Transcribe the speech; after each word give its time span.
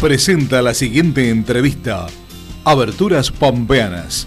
presenta 0.00 0.62
la 0.62 0.72
siguiente 0.72 1.28
entrevista. 1.28 2.06
Aberturas 2.64 3.30
Pampeanas. 3.30 4.26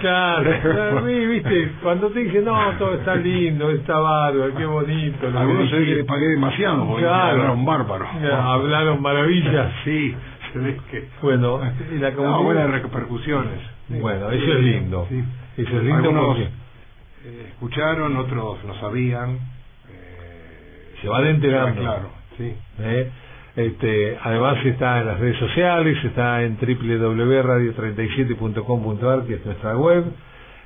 Claro, 0.01 0.97
a 0.97 1.01
mí, 1.01 1.25
viste, 1.25 1.71
cuando 1.81 2.09
te 2.09 2.19
dicen, 2.19 2.45
no, 2.45 2.71
todo 2.77 2.95
está 2.95 3.15
lindo, 3.15 3.71
está 3.71 3.97
bárbaro, 3.97 4.55
qué 4.55 4.65
bonito. 4.65 5.29
lo 5.29 5.39
Algunos 5.39 5.69
se 5.69 5.75
ve 5.75 5.81
que 5.81 5.85
le 5.89 5.91
dijiste". 5.95 6.03
pagué 6.13 6.27
demasiado 6.27 6.87
porque 6.87 7.03
Claro. 7.03 7.31
hablaron 7.31 7.65
bárbaro. 7.65 8.05
Ya, 8.21 8.53
Hablaron 8.53 9.01
maravillas. 9.01 9.71
Sí, 9.83 10.15
se 10.53 10.59
ve 10.59 10.77
que... 10.91 11.07
Bueno, 11.21 11.59
y 11.93 11.97
la 11.97 12.11
No, 12.11 12.43
buenas 12.43 12.69
repercusiones. 12.69 13.59
Sí. 13.87 13.95
Bueno, 13.99 14.29
eso 14.29 14.53
es 14.53 14.59
lindo. 14.63 15.07
Sí. 15.09 15.23
Eso 15.57 15.77
es 15.77 15.83
lindo 15.83 15.95
Algunos 16.09 16.25
porque 16.27 16.43
eh, 16.43 17.45
escucharon, 17.49 18.15
otros 18.17 18.63
no 18.65 18.75
sabían. 18.75 19.39
Se 21.01 21.07
van 21.07 21.27
enterando. 21.27 21.81
Claro, 21.81 22.09
sí. 22.37 22.53
¿eh? 22.79 23.11
Este, 23.55 24.17
además 24.21 24.57
está 24.65 24.99
en 25.01 25.07
las 25.07 25.19
redes 25.19 25.37
sociales, 25.37 25.97
está 26.05 26.43
en 26.43 26.57
www.radio37.com.ar, 26.57 29.23
que 29.25 29.33
es 29.33 29.45
nuestra 29.45 29.75
web, 29.75 30.05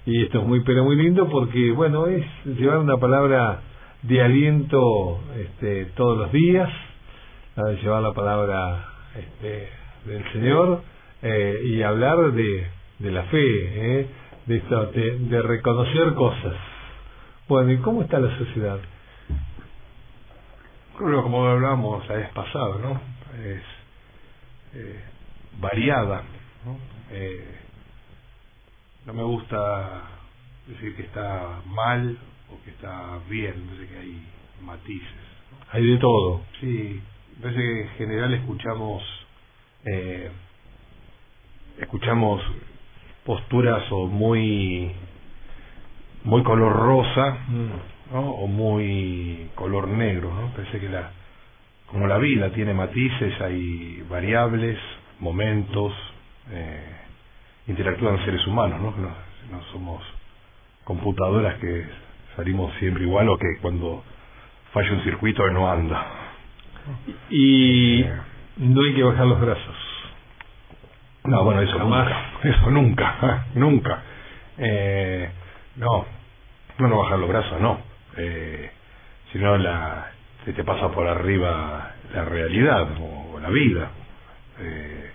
y 0.05 0.21
esto 0.23 0.41
es 0.41 0.47
muy 0.47 0.59
pero 0.61 0.83
muy 0.83 0.95
lindo 0.95 1.27
porque, 1.27 1.71
bueno, 1.71 2.05
es 2.05 2.23
llevar 2.45 2.77
una 2.77 2.97
palabra 2.97 3.61
de 4.03 4.21
aliento 4.21 5.19
este, 5.35 5.85
todos 5.95 6.15
los 6.17 6.31
días, 6.31 6.69
llevar 7.81 8.03
la 8.03 8.13
palabra 8.13 8.85
este, 9.17 9.67
del 10.05 10.23
Señor 10.33 10.83
eh, 11.23 11.61
y 11.63 11.81
hablar 11.81 12.33
de, 12.33 12.67
de 12.99 13.11
la 13.11 13.23
fe, 13.23 13.39
¿eh? 13.39 14.05
de, 14.45 14.57
esto, 14.57 14.91
de, 14.91 15.17
de 15.17 15.41
reconocer 15.41 16.13
cosas. 16.13 16.53
Bueno, 17.47 17.71
¿y 17.71 17.77
cómo 17.77 18.03
está 18.03 18.19
la 18.19 18.37
sociedad? 18.37 18.77
Creo 20.97 21.17
que 21.17 21.23
como 21.23 21.45
hablábamos 21.45 22.07
la 22.07 22.15
vez 22.15 22.29
pasada, 22.29 22.77
¿no? 22.77 23.01
Es 23.43 23.61
eh, 24.73 25.03
variada, 25.59 26.23
¿no? 26.65 26.77
Eh, 27.11 27.59
no 29.05 29.13
me 29.13 29.23
gusta 29.23 30.03
decir 30.67 30.95
que 30.95 31.03
está 31.03 31.61
mal 31.65 32.17
o 32.49 32.63
que 32.63 32.71
está 32.71 33.19
bien, 33.29 33.65
me 33.65 33.73
parece 33.73 33.93
que 33.93 33.99
hay 33.99 34.27
matices. 34.61 35.09
Hay 35.71 35.85
de 35.85 35.97
todo. 35.97 36.41
Sí, 36.61 37.01
me 37.35 37.41
parece 37.41 37.59
que 37.59 37.81
en 37.81 37.89
general 37.97 38.33
escuchamos 38.33 39.03
eh, 39.85 40.31
escuchamos 41.79 42.41
posturas 43.25 43.83
o 43.91 44.07
muy 44.07 44.93
muy 46.23 46.41
color 46.43 46.73
rosa 46.73 47.37
¿no? 48.11 48.21
o 48.31 48.47
muy 48.47 49.49
color 49.55 49.87
negro, 49.87 50.33
¿no? 50.33 50.51
Parece 50.55 50.79
que 50.79 50.89
la 50.89 51.11
como 51.87 52.07
la 52.07 52.17
vida 52.17 52.49
tiene 52.49 52.73
matices, 52.73 53.39
hay 53.41 54.03
variables, 54.09 54.77
momentos, 55.19 55.93
eh, 56.51 56.95
interactúan 57.67 58.23
seres 58.25 58.45
humanos, 58.47 58.81
¿no? 58.81 58.91
No, 58.91 59.09
no 59.51 59.63
somos 59.71 60.03
computadoras 60.83 61.55
que 61.59 61.85
salimos 62.35 62.73
siempre 62.79 63.03
igual 63.03 63.29
o 63.29 63.37
que 63.37 63.57
cuando 63.61 64.03
falla 64.73 64.91
un 64.93 65.03
circuito 65.03 65.47
no 65.51 65.69
anda. 65.69 66.05
Y 67.29 68.01
Eh, 68.01 68.13
no 68.57 68.81
hay 68.81 68.93
que 68.93 69.03
bajar 69.03 69.25
los 69.27 69.39
brazos. 69.39 69.75
No, 71.23 71.43
bueno, 71.43 71.61
eso 71.61 71.77
Jamás. 71.77 72.07
nunca, 72.07 72.49
eso 72.49 72.71
nunca, 72.71 73.45
nunca. 73.55 74.03
Eh, 74.57 75.29
no, 75.77 76.05
no 76.79 76.87
no 76.87 76.97
bajar 76.99 77.19
los 77.19 77.29
brazos, 77.29 77.59
no. 77.61 77.94
Eh, 78.17 78.69
sino 79.31 79.57
la, 79.57 80.11
se 80.45 80.53
te 80.53 80.63
pasa 80.63 80.89
por 80.91 81.07
arriba 81.07 81.95
la 82.13 82.25
realidad 82.25 82.87
o, 82.99 83.39
la 83.39 83.49
vida. 83.49 83.91
Eh, 84.59 85.11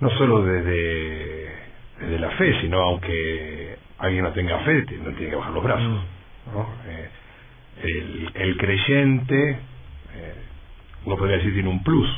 no 0.00 0.10
solo 0.10 0.42
desde, 0.42 1.52
desde 2.00 2.18
la 2.18 2.30
fe, 2.30 2.60
sino 2.60 2.80
aunque 2.80 3.76
alguien 3.98 4.24
no 4.24 4.32
tenga 4.32 4.58
fe, 4.60 4.84
no 5.02 5.12
tiene 5.12 5.30
que 5.30 5.36
bajar 5.36 5.52
los 5.52 5.64
brazos. 5.64 6.04
¿no? 6.52 6.68
Eh, 6.86 7.08
el, 7.82 8.30
el 8.34 8.56
creyente, 8.56 9.50
eh, 9.50 10.34
uno 11.04 11.16
podría 11.16 11.36
decir, 11.36 11.54
tiene 11.54 11.68
un 11.68 11.82
plus, 11.82 12.08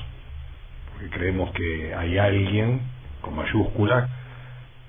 porque 0.92 1.10
creemos 1.10 1.52
que 1.52 1.94
hay 1.94 2.18
alguien 2.18 2.80
con 3.20 3.36
mayúscula 3.36 4.08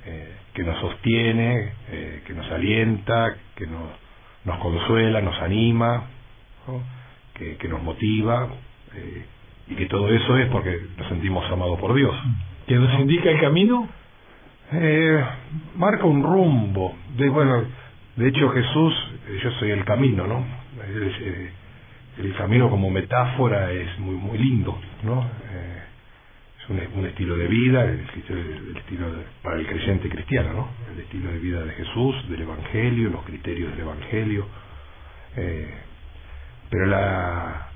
eh, 0.05 0.35
que 0.53 0.63
nos 0.63 0.79
sostiene, 0.79 1.73
eh, 1.89 2.23
que 2.25 2.33
nos 2.33 2.49
alienta, 2.51 3.35
que 3.55 3.67
nos, 3.67 3.89
nos 4.45 4.57
consuela, 4.59 5.21
nos 5.21 5.39
anima, 5.41 6.05
¿no? 6.67 6.81
que, 7.33 7.57
que 7.57 7.67
nos 7.67 7.81
motiva, 7.83 8.47
eh, 8.95 9.25
y 9.69 9.75
que 9.75 9.85
todo 9.85 10.09
eso 10.09 10.37
es 10.37 10.47
porque 10.49 10.77
nos 10.97 11.07
sentimos 11.07 11.49
amados 11.51 11.79
por 11.79 11.93
Dios. 11.93 12.13
¿Que 12.67 12.75
nos 12.75 12.99
indica 12.99 13.29
el 13.29 13.39
camino? 13.39 13.87
Eh, 14.73 15.23
marca 15.75 16.05
un 16.05 16.23
rumbo. 16.23 16.95
De, 17.17 17.29
bueno, 17.29 17.63
de 18.15 18.27
hecho 18.27 18.49
Jesús, 18.49 18.93
eh, 19.29 19.39
yo 19.43 19.51
soy 19.59 19.71
el 19.71 19.83
camino, 19.85 20.25
¿no? 20.27 20.45
Eh, 20.83 21.51
el 22.19 22.33
camino 22.35 22.69
como 22.69 22.89
metáfora 22.89 23.71
es 23.71 23.97
muy 23.99 24.15
muy 24.15 24.37
lindo, 24.37 24.79
¿no? 25.03 25.21
Eh, 25.51 25.81
es 26.61 26.69
un, 26.69 26.99
un 26.99 27.05
estilo 27.07 27.35
de 27.37 27.47
vida, 27.47 27.83
el 27.85 27.99
el 28.29 28.77
estilo 28.77 29.11
de- 29.11 29.23
para 29.41 29.57
el 29.57 29.65
creyente 29.67 30.09
cristiano, 30.09 30.53
¿no? 30.53 30.67
Estilo 31.11 31.29
de 31.29 31.39
vida 31.39 31.61
de 31.65 31.71
Jesús, 31.71 32.15
del 32.29 32.43
Evangelio, 32.43 33.09
los 33.09 33.23
criterios 33.23 33.71
del 33.71 33.81
Evangelio. 33.81 34.45
Eh, 35.35 35.69
pero 36.69 36.85
la, 36.85 37.67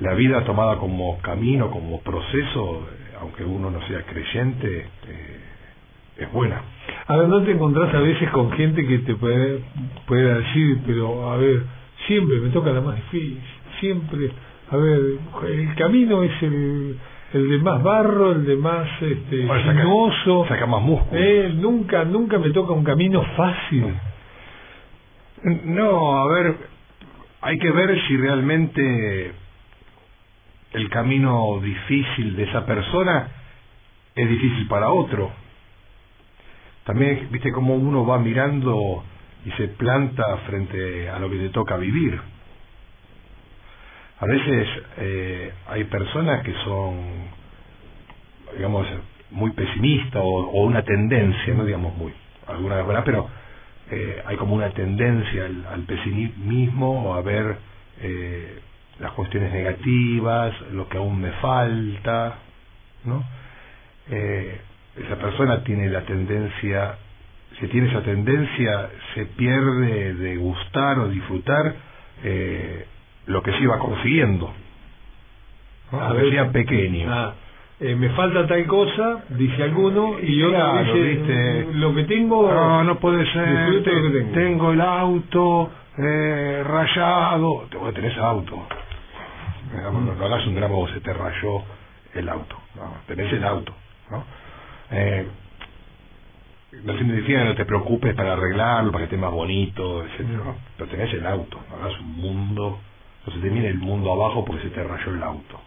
la 0.00 0.12
vida 0.12 0.44
tomada 0.44 0.76
como 0.76 1.18
camino, 1.22 1.70
como 1.70 2.02
proceso, 2.02 2.86
aunque 3.18 3.44
uno 3.44 3.70
no 3.70 3.80
sea 3.86 4.02
creyente, 4.02 4.80
eh, 5.08 5.40
es 6.18 6.32
buena. 6.32 6.60
A 7.06 7.16
ver, 7.16 7.28
¿no 7.28 7.42
te 7.42 7.52
encontrás 7.52 7.94
a 7.94 8.00
veces 8.00 8.28
con 8.28 8.52
gente 8.52 8.86
que 8.86 8.98
te 8.98 9.14
puede, 9.14 9.62
puede 10.06 10.42
decir, 10.42 10.80
pero 10.86 11.32
a 11.32 11.38
ver, 11.38 11.62
siempre 12.06 12.40
me 12.40 12.50
toca 12.50 12.72
la 12.72 12.82
más 12.82 12.96
difícil, 12.96 13.40
siempre, 13.80 14.30
a 14.70 14.76
ver, 14.76 15.00
el 15.48 15.74
camino 15.76 16.22
es 16.24 16.42
el, 16.42 16.98
el 17.34 17.48
de 17.48 17.58
más 17.58 17.82
barro, 17.82 18.32
el 18.32 18.44
de 18.44 18.56
más 18.56 18.88
este, 19.02 19.46
Bueno, 19.46 19.64
saca- 19.64 19.80
sinuoso, 19.82 20.46
saca 20.48 20.66
más 20.66 20.82
músculo. 20.82 21.20
eh, 21.20 21.52
nunca, 21.54 22.04
nunca 22.04 22.38
me 22.38 22.50
toca 22.50 22.72
un 22.72 22.84
camino 22.84 23.22
fácil. 23.36 23.94
No, 25.64 26.18
a 26.18 26.32
ver, 26.32 26.56
hay 27.40 27.58
que 27.58 27.70
ver 27.72 27.98
si 28.06 28.16
realmente 28.16 29.32
el 30.72 30.88
camino 30.90 31.58
difícil 31.60 32.36
de 32.36 32.44
esa 32.44 32.64
persona 32.64 33.28
es 34.14 34.28
difícil 34.28 34.68
para 34.68 34.90
otro. 34.90 35.30
También, 36.84 37.28
viste, 37.30 37.52
cómo 37.52 37.74
uno 37.74 38.04
va 38.06 38.18
mirando 38.18 39.04
y 39.44 39.50
se 39.52 39.68
planta 39.68 40.24
frente 40.46 41.08
a 41.08 41.18
lo 41.18 41.30
que 41.30 41.36
te 41.38 41.48
toca 41.50 41.76
vivir. 41.76 42.20
A 44.22 44.26
veces 44.26 44.68
eh, 44.98 45.52
hay 45.66 45.82
personas 45.84 46.44
que 46.44 46.54
son, 46.64 46.94
digamos, 48.56 48.86
muy 49.32 49.50
pesimistas 49.50 50.22
o, 50.24 50.62
una 50.62 50.84
tendencia, 50.84 51.54
no 51.54 51.64
digamos 51.64 51.96
muy, 51.96 52.12
alguna 52.46 52.82
vez. 52.82 53.02
Pero 53.04 53.28
eh, 53.90 54.22
hay 54.24 54.36
como 54.36 54.54
una 54.54 54.70
tendencia 54.70 55.46
al, 55.46 55.66
al 55.66 55.80
pesimismo 55.82 57.10
o 57.10 57.14
a 57.14 57.22
ver 57.22 57.56
eh, 58.00 58.60
las 59.00 59.10
cuestiones 59.10 59.52
negativas, 59.52 60.54
lo 60.70 60.88
que 60.88 60.98
aún 60.98 61.20
me 61.20 61.32
falta, 61.32 62.38
¿no? 63.04 63.24
Eh, 64.08 64.60
esa 65.04 65.16
persona 65.16 65.64
tiene 65.64 65.88
la 65.88 66.02
tendencia, 66.02 66.96
si 67.58 67.66
tiene 67.66 67.88
esa 67.88 68.02
tendencia, 68.02 68.88
se 69.14 69.26
pierde 69.26 70.14
de 70.14 70.36
gustar 70.36 71.00
o 71.00 71.08
disfrutar 71.08 71.74
eh, 72.22 72.86
lo 73.26 73.42
que 73.42 73.52
se 73.52 73.62
iba 73.62 73.78
consiguiendo, 73.78 74.52
¿no? 75.90 76.00
A 76.00 76.08
aunque 76.08 76.22
ver, 76.22 76.32
sea 76.32 76.50
pequeño. 76.50 77.12
Ah, 77.12 77.34
eh, 77.80 77.96
me 77.96 78.10
falta 78.10 78.46
tal 78.46 78.66
cosa, 78.66 79.24
dice 79.30 79.62
alguno, 79.62 80.18
y, 80.20 80.38
Y 80.38 80.42
otro 80.42 80.56
claro, 80.56 80.84
dice, 80.84 81.02
viste. 81.02 81.68
lo 81.74 81.94
que 81.94 82.04
tengo... 82.04 82.52
No, 82.52 82.84
no 82.84 82.98
puede 82.98 83.26
ser. 83.32 83.82
tengo. 83.82 84.32
tengo 84.32 84.72
el 84.72 84.80
auto 84.80 85.70
eh, 85.98 86.62
rayado. 86.64 87.66
Te 87.70 87.76
voy 87.76 87.90
a 87.90 87.92
tener 87.92 88.12
ese 88.12 88.20
auto. 88.20 88.66
no, 89.74 90.14
no, 90.14 90.24
hagas 90.24 90.46
un 90.46 90.54
drama 90.54 90.76
o 90.76 90.88
se 90.88 91.00
te 91.00 91.12
rayó 91.12 91.62
el 92.14 92.28
auto. 92.28 92.56
No, 92.76 92.94
tenés 93.06 93.32
el 93.32 93.44
auto. 93.44 93.74
¿no? 94.10 94.24
Eh, 94.92 95.26
no 96.84 96.96
significa 96.96 97.40
que 97.40 97.44
no 97.44 97.54
te 97.54 97.64
preocupes 97.66 98.14
para 98.14 98.34
arreglarlo, 98.34 98.92
para 98.92 99.02
que 99.02 99.14
esté 99.14 99.16
más 99.16 99.32
bonito, 99.32 100.04
etcétera 100.04 100.38
¿no? 100.38 100.56
Pero 100.76 100.90
tenés 100.90 101.12
el 101.12 101.26
auto, 101.26 101.58
no 101.68 101.76
hagas 101.76 101.98
un 102.00 102.12
mundo, 102.16 102.78
no 103.26 103.32
se 103.32 103.38
te 103.38 103.50
mire 103.50 103.68
el 103.68 103.78
mundo 103.78 104.12
abajo 104.12 104.44
porque 104.44 104.62
se 104.62 104.70
te 104.70 104.82
rayó 104.82 105.14
el 105.14 105.22
auto. 105.22 105.60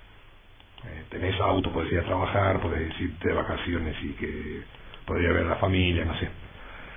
Eh, 0.85 1.03
tenés 1.09 1.39
auto, 1.39 1.71
podés 1.71 1.91
ir 1.91 1.99
a 1.99 2.03
trabajar, 2.03 2.59
podés 2.59 2.99
irte 2.99 3.29
de 3.29 3.33
vacaciones 3.33 3.95
y 4.03 4.09
que 4.13 4.61
podría 5.05 5.31
ver 5.31 5.45
a 5.45 5.49
la 5.49 5.55
familia, 5.55 6.05
no 6.05 6.17
sé. 6.19 6.29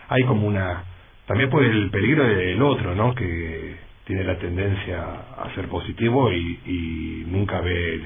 Hay 0.08 0.22
como 0.24 0.46
una... 0.46 0.84
También 1.26 1.50
por 1.50 1.62
el 1.62 1.90
peligro 1.90 2.24
del 2.24 2.60
otro, 2.62 2.94
¿no? 2.94 3.14
Que 3.14 3.76
tiene 4.04 4.24
la 4.24 4.38
tendencia 4.38 5.02
a 5.36 5.54
ser 5.54 5.68
positivo 5.68 6.32
y, 6.32 6.60
y 6.64 7.24
nunca 7.26 7.60
ve 7.60 8.00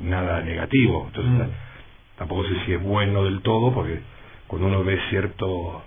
nada 0.00 0.40
negativo. 0.42 1.06
Entonces, 1.08 1.48
mm. 1.48 1.50
tampoco 2.16 2.44
sé 2.44 2.54
si 2.64 2.74
es 2.74 2.82
bueno 2.82 3.24
del 3.24 3.42
todo, 3.42 3.74
porque 3.74 4.00
cuando 4.46 4.68
uno 4.68 4.84
ve 4.84 4.98
cierto 5.10 5.82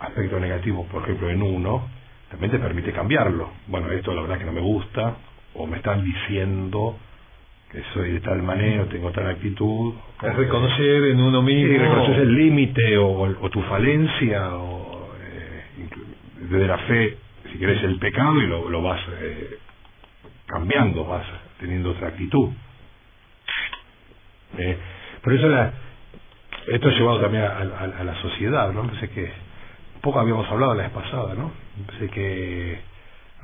aspecto 0.00 0.40
negativo, 0.40 0.86
por 0.86 1.04
ejemplo, 1.04 1.30
en 1.30 1.42
uno, 1.42 1.88
también 2.30 2.50
te 2.50 2.58
permite 2.58 2.92
cambiarlo. 2.92 3.50
Bueno, 3.68 3.90
esto 3.92 4.12
la 4.12 4.22
verdad 4.22 4.38
que 4.38 4.44
no 4.44 4.52
me 4.52 4.60
gusta, 4.60 5.16
o 5.58 5.66
me 5.66 5.78
están 5.78 6.04
diciendo 6.04 6.96
que 7.70 7.82
soy 7.92 8.12
de 8.12 8.20
tal 8.20 8.42
manera, 8.42 8.84
tengo 8.86 9.10
tal 9.10 9.28
actitud. 9.28 9.94
Es 10.22 10.36
reconocer 10.36 11.04
en 11.04 11.20
uno 11.20 11.42
mismo. 11.42 11.72
Sí, 11.72 11.78
reconocer 11.78 12.20
el 12.20 12.34
límite 12.34 12.98
o, 12.98 13.50
tu 13.50 13.60
falencia, 13.62 14.54
o 14.54 15.10
eh, 15.20 15.64
desde 16.48 16.66
la 16.66 16.78
fe, 16.78 17.16
si 17.52 17.58
querés, 17.58 17.82
el 17.82 17.98
pecado 17.98 18.40
y 18.40 18.46
lo, 18.46 18.70
lo 18.70 18.82
vas 18.82 19.00
eh, 19.20 19.58
cambiando, 20.46 21.04
vas 21.04 21.26
teniendo 21.58 21.90
otra 21.90 22.08
actitud. 22.08 22.50
Eh, 24.58 24.78
por 25.22 25.32
eso 25.32 25.48
la, 25.48 25.72
esto 26.68 26.88
ha 26.88 26.92
llevado 26.92 27.20
también 27.20 27.44
a, 27.44 28.04
la 28.04 28.14
sociedad, 28.22 28.72
¿no? 28.72 28.86
Pensé 28.86 29.08
que 29.10 29.30
poco 30.00 30.18
habíamos 30.18 30.50
hablado 30.50 30.74
la 30.74 30.84
vez 30.84 30.92
pasada, 30.92 31.34
¿no? 31.34 31.52
Pensé 31.86 32.08
que 32.08 32.78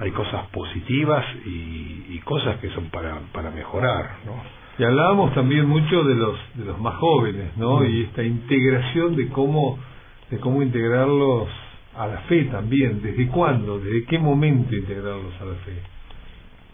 hay 0.03 0.11
cosas 0.11 0.47
positivas 0.49 1.25
y, 1.47 2.19
cosas 2.25 2.57
que 2.59 2.71
son 2.71 2.87
para, 2.91 3.19
para 3.33 3.51
mejorar, 3.51 4.19
¿no? 4.25 4.35
Y 4.79 4.85
hablábamos 4.85 5.35
también 5.35 5.67
mucho 5.67 6.05
de 6.05 6.15
los 6.15 6.39
de 6.55 6.65
los 6.65 6.79
más 6.79 6.95
jóvenes, 6.95 7.57
¿no? 7.57 7.81
Mm. 7.81 7.87
Y 7.87 8.03
esta 8.05 8.23
integración 8.23 9.17
de 9.17 9.29
cómo 9.29 9.79
de 10.31 10.39
cómo 10.39 10.63
integrarlos 10.63 11.49
a 11.97 12.07
la 12.07 12.19
fe 12.21 12.45
también, 12.45 13.03
desde 13.03 13.27
cuándo, 13.27 13.81
desde 13.81 14.05
qué 14.05 14.19
momento 14.21 14.75
integrarlos 14.75 15.35
a 15.41 15.45
la 15.45 15.55
fe. 15.57 15.83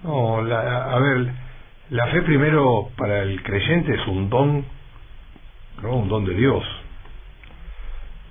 No, 0.05 0.43
la, 0.43 0.95
a 0.95 0.99
ver, 0.99 1.33
la 1.91 2.07
fe 2.09 2.23
primero 2.23 2.91
para 2.97 3.23
el 3.23 3.43
creyente 3.43 3.95
es 3.95 4.07
un 4.07 4.29
don, 4.29 4.65
¿no? 5.83 5.97
Un 5.97 6.09
don 6.09 6.25
de 6.27 6.35
Dios. 6.35 6.63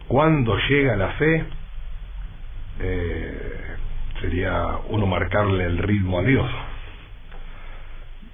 Cuando 0.08 0.56
llega 0.70 0.96
la 0.96 1.10
fe, 1.14 1.46
eh, 2.80 3.78
sería 4.22 4.80
uno 4.90 5.06
marcarle 5.06 5.66
el 5.66 5.78
ritmo 5.78 6.20
a 6.20 6.24
Dios. 6.24 6.50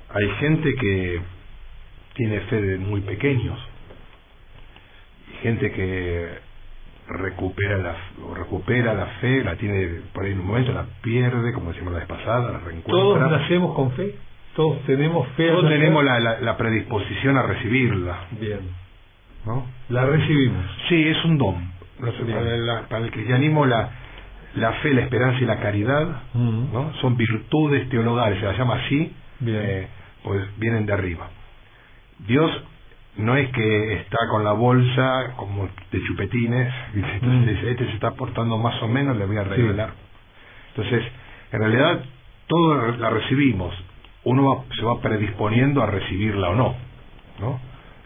Hay 0.10 0.30
gente 0.40 0.76
que 0.76 1.22
tiene 2.16 2.40
fe 2.42 2.62
de 2.62 2.78
muy 2.78 3.02
pequeños 3.02 3.60
y 5.32 5.44
gente 5.44 5.72
que 5.72 6.30
recupera 7.08 7.78
la 7.78 7.96
recupera 8.36 8.94
la 8.94 9.06
fe, 9.20 9.44
la 9.44 9.56
tiene 9.56 10.02
por 10.14 10.24
ahí 10.26 10.32
en 10.32 10.40
un 10.40 10.48
momento, 10.48 10.72
la 10.72 10.86
pierde, 11.02 11.52
como 11.54 11.72
decimos 11.72 11.94
la 11.94 12.00
vez 12.00 12.08
pasada, 12.08 12.52
la 12.52 12.60
reencuentra. 12.60 12.92
Todos 12.92 13.32
nacemos 13.32 13.76
con 13.76 13.92
fe, 13.94 14.16
todos 14.56 14.82
tenemos 14.86 15.28
fe. 15.30 15.48
Todos 15.48 15.68
tenemos 15.68 16.04
la, 16.04 16.20
la, 16.20 16.58
predisposición 16.58 17.38
a 17.38 17.44
recibirla. 17.44 18.28
Bien. 18.40 18.60
¿No? 19.46 19.66
La 19.90 20.06
recibimos. 20.06 20.64
Sí, 20.88 21.08
es 21.08 21.26
un 21.26 21.38
don. 21.38 21.74
Para, 22.00 22.88
para 22.88 23.06
el 23.06 23.12
cristianismo 23.12 23.66
la, 23.66 23.90
la 24.56 24.74
fe, 24.74 24.94
la 24.94 25.02
esperanza 25.02 25.40
y 25.42 25.46
la 25.46 25.60
caridad, 25.60 26.22
¿no? 26.34 26.94
Son 27.02 27.18
virtudes 27.18 27.90
teologales, 27.90 28.40
se 28.40 28.46
las 28.46 28.58
llama 28.58 28.76
así, 28.76 29.12
eh, 29.46 29.88
pues 30.24 30.42
vienen 30.58 30.86
de 30.86 30.94
arriba. 30.94 31.30
Dios 32.20 32.52
no 33.18 33.36
es 33.36 33.50
que 33.52 33.94
está 33.94 34.18
con 34.30 34.44
la 34.44 34.54
bolsa 34.54 35.34
como 35.38 35.68
de 35.92 36.04
chupetines, 36.08 36.74
entonces 36.94 37.64
este 37.64 37.86
se 37.86 37.94
está 37.94 38.12
portando 38.12 38.58
más 38.58 38.82
o 38.82 38.88
menos, 38.88 39.18
le 39.18 39.26
voy 39.26 39.38
a 39.38 39.44
revelar. 39.44 39.92
Entonces, 40.76 41.04
en 41.52 41.60
realidad, 41.60 42.04
todo 42.48 42.92
la 42.98 43.10
recibimos, 43.10 43.74
uno 44.24 44.66
se 44.76 44.84
va 44.84 45.02
predisponiendo 45.02 45.82
a 45.82 45.88
recibirla 45.88 46.50
o 46.50 46.56
no, 46.56 46.76
¿no? 47.40 47.60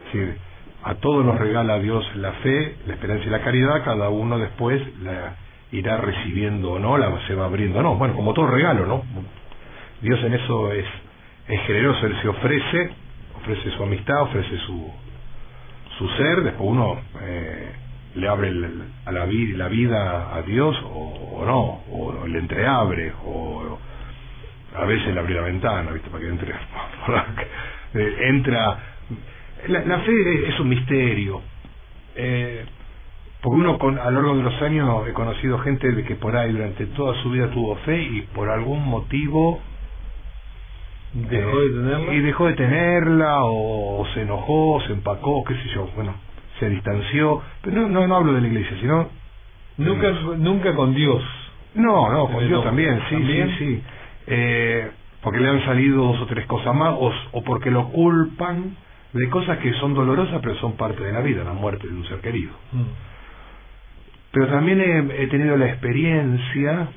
Es 0.06 0.14
decir, 0.14 0.38
a 0.84 0.96
todos 0.96 1.26
nos 1.26 1.38
regala 1.38 1.80
Dios 1.80 2.06
la 2.16 2.32
fe, 2.34 2.78
la 2.88 2.94
esperanza 2.94 3.26
y 3.26 3.30
la 3.30 3.42
caridad, 3.42 3.84
cada 3.84 4.10
uno 4.10 4.40
después 4.40 4.82
la 5.02 5.36
irá 5.72 5.98
recibiendo 5.98 6.74
o 6.74 6.80
no, 6.80 6.98
la 6.98 7.26
se 7.28 7.36
va 7.36 7.46
abriendo 7.46 7.80
o 7.80 7.84
no. 7.84 7.96
Bueno, 7.96 8.16
como 8.16 8.34
todo 8.34 8.48
regalo, 8.48 8.86
¿no? 8.86 9.04
Dios 10.02 10.24
en 10.24 10.34
eso 10.34 10.72
es, 10.72 10.86
es 11.48 11.62
generoso, 11.62 12.06
Él 12.06 12.16
se 12.22 12.28
ofrece, 12.28 12.90
ofrece 13.36 13.72
su 13.72 13.84
amistad, 13.84 14.22
ofrece 14.22 14.58
su, 14.60 14.92
su 15.98 16.10
ser, 16.10 16.44
después 16.44 16.70
uno 16.70 17.00
eh, 17.22 17.72
le 18.16 18.28
abre 18.28 18.50
a 19.06 19.12
la, 19.12 19.26
la 19.26 19.68
vida 19.68 20.36
a 20.36 20.42
Dios 20.42 20.76
o, 20.86 21.44
no, 21.46 21.84
o, 21.92 22.28
le 22.28 22.40
entreabre, 22.40 23.14
o 23.26 23.78
a 24.76 24.86
veces 24.86 25.14
le 25.14 25.20
abre 25.20 25.34
la 25.34 25.42
ventana, 25.42 25.92
¿viste? 25.92 26.10
Para 26.10 26.24
que 26.24 26.30
entre. 26.30 26.54
Eh, 27.94 28.16
entra. 28.28 28.78
La, 29.70 29.80
la, 29.86 30.00
fe 30.00 30.50
es 30.50 30.60
un 30.60 30.68
misterio. 30.68 31.42
Eh, 32.14 32.66
porque 33.42 33.60
uno 33.60 33.78
con, 33.78 34.00
a 34.00 34.10
lo 34.10 34.22
largo 34.22 34.38
de 34.38 34.44
los 34.44 34.62
años 34.62 35.08
he 35.08 35.14
conocido 35.14 35.60
gente 35.60 35.92
de 35.92 36.04
que 36.04 36.16
por 36.16 36.36
ahí 36.36 36.52
durante 36.52 36.86
toda 36.88 37.22
su 37.22 37.30
vida 37.30 37.50
tuvo 37.52 37.76
fe 37.78 38.02
y 38.02 38.22
por 38.34 38.50
algún 38.50 38.84
motivo 38.88 39.60
dejó 41.14 41.60
de 41.60 41.70
tenerla 41.70 42.14
y 42.14 42.20
dejó 42.20 42.48
de 42.48 42.54
tenerla 42.54 43.38
o, 43.44 44.06
se 44.14 44.24
enojó 44.24 44.82
se 44.88 44.94
empacó 44.94 45.44
qué 45.44 45.54
sé 45.54 45.70
yo 45.76 45.88
bueno 45.96 46.16
se 46.60 46.70
distanció. 46.70 47.42
Pero 47.62 47.88
no 47.88 48.08
no, 48.08 48.16
hablo 48.16 48.34
de 48.34 48.42
la 48.42 48.48
iglesia 48.48 48.76
sino 48.80 49.10
nunca 49.78 50.10
nunca 50.38 50.76
con 50.76 50.96
Dios. 50.96 51.24
No 51.76 52.12
no 52.12 52.28
con 52.30 52.48
Dios 52.48 52.64
también 52.64 53.02
sí 53.10 53.16
sí 53.18 53.56
sí. 53.60 53.84
Eh, 54.28 54.92
porque 55.22 55.40
le 55.40 55.50
han 55.50 55.64
salido 55.66 56.04
dos 56.04 56.22
o 56.22 56.26
tres 56.26 56.48
cosas 56.48 56.74
más 56.74 56.96
o, 56.98 57.14
o 57.34 57.44
porque 57.44 57.70
lo 57.70 57.90
culpan 57.90 58.76
de 59.14 59.30
cosas 59.30 59.60
que 59.60 59.74
son 59.74 59.94
dolorosas 59.94 60.40
pero 60.42 60.56
son 60.56 60.74
parte 60.74 61.04
de 61.04 61.14
la 61.14 61.22
vida 61.22 61.44
la 61.44 61.54
muerte 61.54 61.88
de 61.88 61.94
un 61.94 62.06
ser 62.08 62.20
querido. 62.20 62.52
Mm. 62.72 63.17
Pero 64.32 64.48
también 64.48 64.82
he, 64.82 65.28
tenido 65.28 65.58
la 65.58 65.68
experiencia 65.68 66.90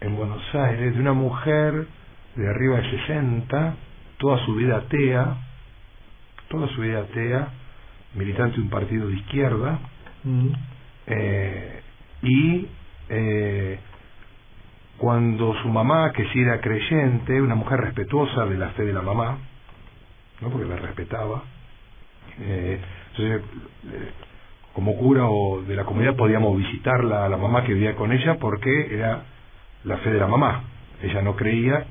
en 0.00 0.16
Buenos 0.16 0.42
Aires 0.54 0.94
de 0.94 1.00
una 1.00 1.14
mujer 1.14 1.86
de 2.34 2.48
arriba 2.48 2.76
de 2.80 2.90
60, 2.90 3.74
toda 4.18 4.44
su 4.44 4.54
vida 4.54 4.76
atea, 4.76 5.36
toda 6.48 6.68
su 6.68 6.82
vida 6.82 7.00
atea, 7.00 7.48
militante 8.14 8.56
de 8.56 8.62
un 8.62 8.70
partido 8.70 9.08
de 9.08 9.14
izquierda, 9.14 9.78
mm. 10.24 10.48
eh, 11.06 11.80
y 12.22 12.66
eh, 13.08 13.78
cuando 14.98 15.54
su 15.62 15.68
mamá, 15.68 16.12
que 16.12 16.24
sí 16.28 16.40
era 16.40 16.60
creyente, 16.60 17.40
una 17.40 17.54
mujer 17.54 17.80
respetuosa 17.80 18.46
de 18.46 18.58
la 18.58 18.70
fe 18.70 18.84
de 18.84 18.92
la 18.92 19.02
mamá, 19.02 19.38
¿no? 20.40 20.50
porque 20.50 20.66
la 20.66 20.76
respetaba, 20.76 21.42
eh, 22.40 22.80
entonces 23.10 23.42
como 24.76 24.94
cura 24.94 25.24
o 25.24 25.62
de 25.62 25.74
la 25.74 25.84
comunidad 25.84 26.16
podíamos 26.16 26.54
visitarla 26.58 27.24
a 27.24 27.30
la 27.30 27.38
mamá 27.38 27.64
que 27.64 27.72
vivía 27.72 27.96
con 27.96 28.12
ella 28.12 28.36
porque 28.38 28.94
era 28.94 29.22
la 29.84 29.96
fe 29.96 30.10
de 30.10 30.20
la 30.20 30.26
mamá. 30.26 30.64
Ella 31.02 31.22
no 31.22 31.34
creía, 31.34 31.86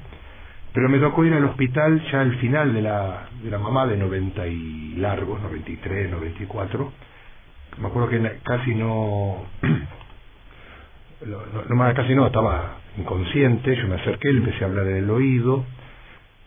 pero 0.71 0.87
me 0.87 0.99
tocó 0.99 1.25
ir 1.25 1.33
al 1.33 1.45
hospital 1.45 1.99
ya 2.11 2.21
al 2.21 2.35
final 2.35 2.75
de 2.75 2.83
la, 2.83 3.29
de 3.41 3.49
la 3.49 3.57
mamá 3.57 3.87
de 3.87 3.97
90 3.97 4.45
y 4.45 4.95
largos, 4.97 5.41
93, 5.41 6.11
94. 6.11 6.91
Me 7.79 7.87
acuerdo 7.87 8.07
que 8.07 8.21
casi 8.43 8.75
no, 8.75 9.45
no, 11.25 11.37
no, 11.67 11.93
casi 11.95 12.13
no, 12.13 12.27
estaba 12.27 12.81
inconsciente, 12.99 13.77
yo 13.77 13.87
me 13.87 13.95
acerqué, 13.95 14.31
le 14.31 14.41
empecé 14.41 14.63
a 14.63 14.67
hablar 14.67 14.85
en 14.89 14.97
el 14.97 15.09
oído. 15.09 15.65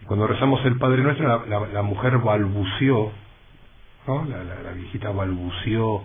Cuando 0.06 0.28
rezamos 0.28 0.64
el 0.66 0.78
Padre 0.78 1.02
Nuestro, 1.02 1.46
la, 1.46 1.66
la, 1.66 1.82
mujer 1.82 2.18
balbuceó, 2.18 3.10
¿no? 4.06 4.24
La, 4.24 4.44
la, 4.44 4.70
viejita 4.72 5.10
balbuceó 5.10 6.04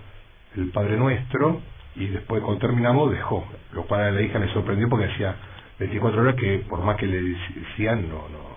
el 0.56 0.70
Padre 0.72 0.98
Nuestro 0.98 1.62
y 1.96 2.08
después 2.08 2.42
cuando 2.42 2.60
terminamos 2.60 3.12
dejó, 3.12 3.46
lo 3.74 3.84
cual 3.84 4.02
a 4.02 4.12
la 4.12 4.22
hija 4.22 4.40
le 4.40 4.52
sorprendió 4.54 4.90
porque 4.90 5.06
hacía 5.06 5.36
24 5.80 6.22
horas 6.22 6.36
que 6.36 6.60
por 6.70 6.84
más 6.84 6.98
que 6.98 7.08
le 7.08 7.22
decían 7.22 8.10
no 8.10 8.28
no 8.30 8.54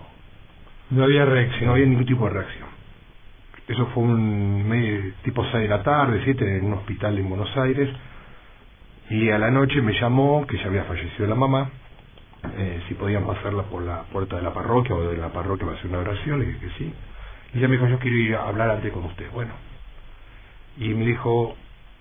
no 0.89 1.03
había 1.03 1.25
reacción, 1.25 1.65
no 1.65 1.71
había 1.73 1.85
ningún 1.85 2.05
tipo 2.05 2.25
de 2.25 2.31
reacción. 2.31 2.67
Eso 3.67 3.87
fue 3.87 4.03
un 4.03 5.13
tipo 5.23 5.43
6 5.43 5.53
de 5.63 5.67
la 5.67 5.83
tarde, 5.83 6.21
7 6.23 6.57
en 6.57 6.65
un 6.65 6.73
hospital 6.73 7.17
en 7.17 7.27
Buenos 7.27 7.55
Aires 7.57 7.89
y 9.09 9.29
a 9.29 9.37
la 9.37 9.51
noche 9.51 9.81
me 9.81 9.93
llamó 9.99 10.47
que 10.47 10.57
ya 10.57 10.67
había 10.67 10.83
fallecido 10.85 11.27
la 11.27 11.35
mamá 11.35 11.69
eh, 12.55 12.81
si 12.87 12.93
podían 12.93 13.25
pasarla 13.25 13.63
por 13.63 13.81
la 13.81 14.03
puerta 14.03 14.37
de 14.37 14.41
la 14.43 14.53
parroquia 14.53 14.95
o 14.95 15.09
de 15.09 15.17
la 15.17 15.29
parroquia 15.29 15.65
para 15.65 15.77
hacer 15.77 15.89
una 15.89 15.99
oración, 15.99 16.39
le 16.39 16.45
dije 16.45 16.59
que 16.59 16.69
sí. 16.77 16.93
Y 17.53 17.57
ella 17.57 17.67
me 17.67 17.75
dijo, 17.75 17.87
yo 17.87 17.99
quiero 17.99 18.17
ir 18.17 18.35
a 18.35 18.47
hablar 18.47 18.69
antes 18.69 18.91
con 18.91 19.05
usted. 19.05 19.29
Bueno, 19.31 19.53
y 20.77 20.89
me 20.89 21.05
dijo, 21.05 21.55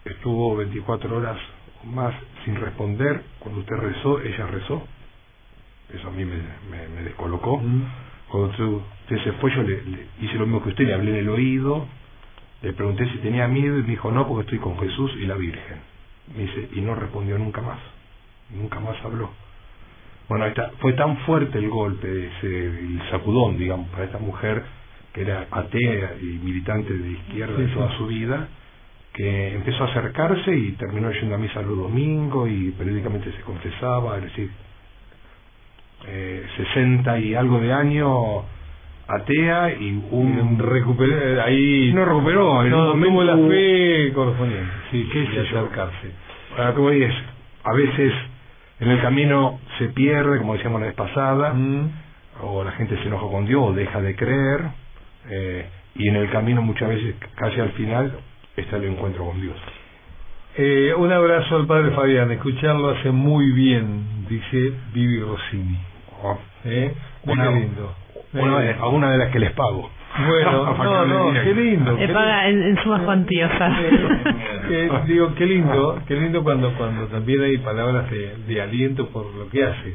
estuvo 0.07 0.57
24 0.57 1.17
horas 1.17 1.39
más 1.85 2.15
sin 2.45 2.57
responder, 2.57 3.23
cuando 3.39 3.61
usted 3.61 3.77
rezó, 3.77 4.21
ella 4.21 4.47
rezó. 4.47 4.87
Eso 5.93 6.09
a 6.09 6.11
mí 6.11 6.25
me, 6.25 6.37
me, 6.71 7.03
descolocó. 7.03 7.63
Cuando 8.29 8.49
usted, 8.49 9.25
se 9.25 9.33
fue, 9.33 9.55
yo 9.55 9.63
le, 9.63 9.81
hice 10.21 10.35
lo 10.35 10.47
mismo 10.47 10.63
que 10.63 10.71
usted, 10.71 10.85
le 10.85 10.95
hablé 10.95 11.13
en 11.13 11.17
el 11.19 11.29
oído, 11.29 11.87
le 12.63 12.73
pregunté 12.73 13.09
si 13.11 13.19
tenía 13.19 13.47
miedo 13.47 13.79
y 13.79 13.83
me 13.83 13.89
dijo, 13.89 14.11
no, 14.11 14.27
porque 14.27 14.43
estoy 14.43 14.59
con 14.59 14.79
Jesús 14.79 15.13
y 15.21 15.27
la 15.27 15.35
Virgen. 15.35 15.79
Me 16.35 16.43
dice, 16.43 16.69
y 16.75 16.81
no 16.81 16.95
respondió 16.95 17.39
nunca 17.39 17.61
más. 17.61 17.79
Nunca 18.51 18.81
más 18.81 18.97
habló. 19.05 19.31
Bueno, 20.29 20.47
fue 20.81 20.93
tan 20.95 21.19
fuerte 21.19 21.59
el 21.59 21.69
golpe, 21.69 22.27
ese, 22.27 22.67
el 22.67 23.01
sacudón, 23.11 23.59
digamos, 23.59 23.89
para 23.91 24.05
esta 24.05 24.19
mujer 24.19 24.65
que 25.13 25.23
era 25.23 25.47
atea 25.51 26.17
y 26.21 26.25
militante 26.25 26.93
de 26.93 27.11
izquierda 27.11 27.57
de 27.57 27.69
toda 27.69 27.97
su 27.97 28.07
vida, 28.07 28.49
que 29.17 29.55
empezó 29.55 29.85
a 29.85 29.87
acercarse 29.87 30.55
y 30.55 30.73
terminó 30.73 31.11
yendo 31.11 31.35
a 31.35 31.39
misa 31.39 31.63
los 31.63 31.75
domingos 31.75 32.51
y 32.51 32.71
periódicamente 32.73 33.33
se 33.33 33.41
confesaba, 33.41 34.19
es 34.19 34.25
decir, 34.25 34.51
eh, 36.07 36.47
60 36.75 37.19
y 37.21 37.35
algo 37.35 37.59
de 37.59 37.73
años 37.73 38.45
atea 39.09 39.73
y 39.73 40.05
un 40.11 40.59
recuperó 40.59 41.43
ahí 41.43 41.93
no 41.95 42.05
recuperó 42.05 42.63
no 42.65 42.93
tuvo 42.93 43.25
la 43.25 43.37
fe 43.37 44.13
correspondiente. 44.13 44.71
Sí 44.91 45.09
qué 45.11 45.23
es 45.23 45.49
acercarse. 45.49 46.11
Ahora 46.59 46.75
como 46.75 46.91
es 46.91 47.15
a 47.65 47.73
veces 47.73 48.13
en 48.81 48.91
el 48.91 49.01
camino 49.01 49.61
se 49.79 49.87
pierde 49.89 50.37
como 50.39 50.53
decíamos 50.53 50.79
la 50.81 50.89
vez 50.89 50.97
pasada 50.97 51.55
mm. 51.55 51.91
o 52.43 52.65
la 52.65 52.73
gente 52.73 52.97
se 52.99 53.05
enoja 53.05 53.27
con 53.29 53.47
Dios 53.47 53.63
o 53.65 53.73
deja 53.73 54.03
de 54.03 54.15
creer 54.15 54.61
eh, 55.31 55.67
y 55.95 56.09
en 56.09 56.17
el 56.17 56.29
camino 56.29 56.61
muchas 56.61 56.91
veces 56.91 57.15
casi 57.37 57.59
al 57.61 57.71
final 57.71 58.13
está 58.57 58.77
el 58.77 58.85
encuentro 58.85 59.25
con 59.27 59.41
Dios 59.41 59.57
eh, 60.59 60.95
un 60.97 61.13
abrazo 61.13 61.57
al 61.57 61.67
padre 61.67 61.91
Fabián 61.93 62.31
escucharlo 62.31 62.91
hace 62.91 63.11
muy 63.11 63.53
bien 63.53 64.27
dice 64.29 64.73
Vivi 64.93 65.21
Rossini 65.21 65.79
oh. 66.23 66.39
¿Eh? 66.65 66.95
lindo 67.25 68.07
una 68.33 68.61
de, 68.61 68.75
a 68.75 68.87
una 68.89 69.11
de 69.13 69.19
las 69.19 69.31
que 69.31 69.39
les 69.39 69.53
pago. 69.53 69.91
Bueno, 70.27 70.75
no, 70.85 71.07
no, 71.07 71.43
qué 71.43 71.55
lindo. 71.55 71.93
Le 71.93 72.09
paga 72.09 72.49
en, 72.49 72.77
sumas 72.83 73.03
cuantiosas. 73.03 73.73
digo, 75.07 75.35
qué 75.35 75.47
lindo, 75.47 76.01
qué 76.07 76.15
lindo 76.15 76.43
cuando 76.43 76.73
cuando 76.75 77.07
también 77.07 77.43
hay 77.43 77.59
palabras 77.59 78.11
de, 78.11 78.37
de 78.47 78.63
aliento 78.63 79.09
por 79.09 79.27
lo 79.35 79.49
que 79.49 79.65
hace. 79.65 79.95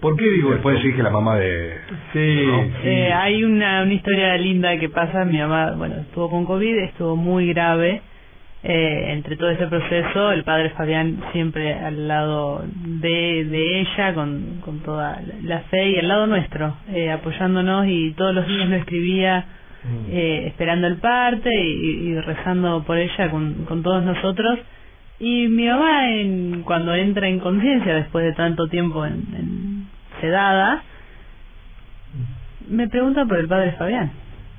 ¿Por 0.00 0.16
qué 0.16 0.30
digo 0.30 0.56
puede 0.62 0.76
decir 0.76 0.94
que 0.94 1.02
la 1.02 1.10
mamá 1.10 1.36
de... 1.36 1.76
Sí, 2.12 2.46
Eh, 2.84 3.12
hay 3.12 3.42
una, 3.44 3.82
una 3.82 3.92
historia 3.92 4.36
linda 4.36 4.78
que 4.78 4.88
pasa, 4.88 5.24
mi 5.24 5.38
mamá, 5.38 5.72
bueno, 5.72 5.96
estuvo 5.96 6.30
con 6.30 6.44
COVID, 6.44 6.78
estuvo 6.78 7.16
muy 7.16 7.48
grave, 7.48 8.00
eh, 8.62 9.12
entre 9.12 9.36
todo 9.36 9.50
ese 9.50 9.68
proceso, 9.68 10.32
el 10.32 10.42
padre 10.42 10.70
Fabián 10.70 11.20
siempre 11.32 11.74
al 11.74 12.08
lado 12.08 12.64
de, 12.64 13.44
de 13.44 13.80
ella, 13.80 14.14
con, 14.14 14.60
con 14.64 14.80
toda 14.80 15.22
la 15.44 15.60
fe 15.70 15.90
y 15.90 15.98
al 15.98 16.08
lado 16.08 16.26
nuestro, 16.26 16.74
eh, 16.92 17.10
apoyándonos 17.12 17.86
y 17.86 18.12
todos 18.12 18.34
los 18.34 18.46
días 18.48 18.68
lo 18.68 18.76
escribía 18.76 19.46
mm. 19.84 20.10
eh, 20.10 20.46
esperando 20.48 20.88
el 20.88 20.96
parte 20.96 21.50
y, 21.54 22.08
y, 22.08 22.20
rezando 22.20 22.82
por 22.84 22.98
ella 22.98 23.30
con, 23.30 23.64
con 23.64 23.82
todos 23.84 24.02
nosotros. 24.04 24.58
Y 25.20 25.48
mi 25.48 25.66
mamá, 25.66 26.10
en, 26.10 26.62
cuando 26.62 26.94
entra 26.94 27.28
en 27.28 27.38
conciencia 27.38 27.94
después 27.94 28.24
de 28.24 28.32
tanto 28.32 28.68
tiempo 28.68 29.06
en, 29.06 29.24
en 29.36 29.77
sedada, 30.20 30.82
me 32.68 32.88
pregunta 32.88 33.24
por 33.24 33.38
el 33.38 33.48
padre 33.48 33.72
Fabián. 33.72 34.10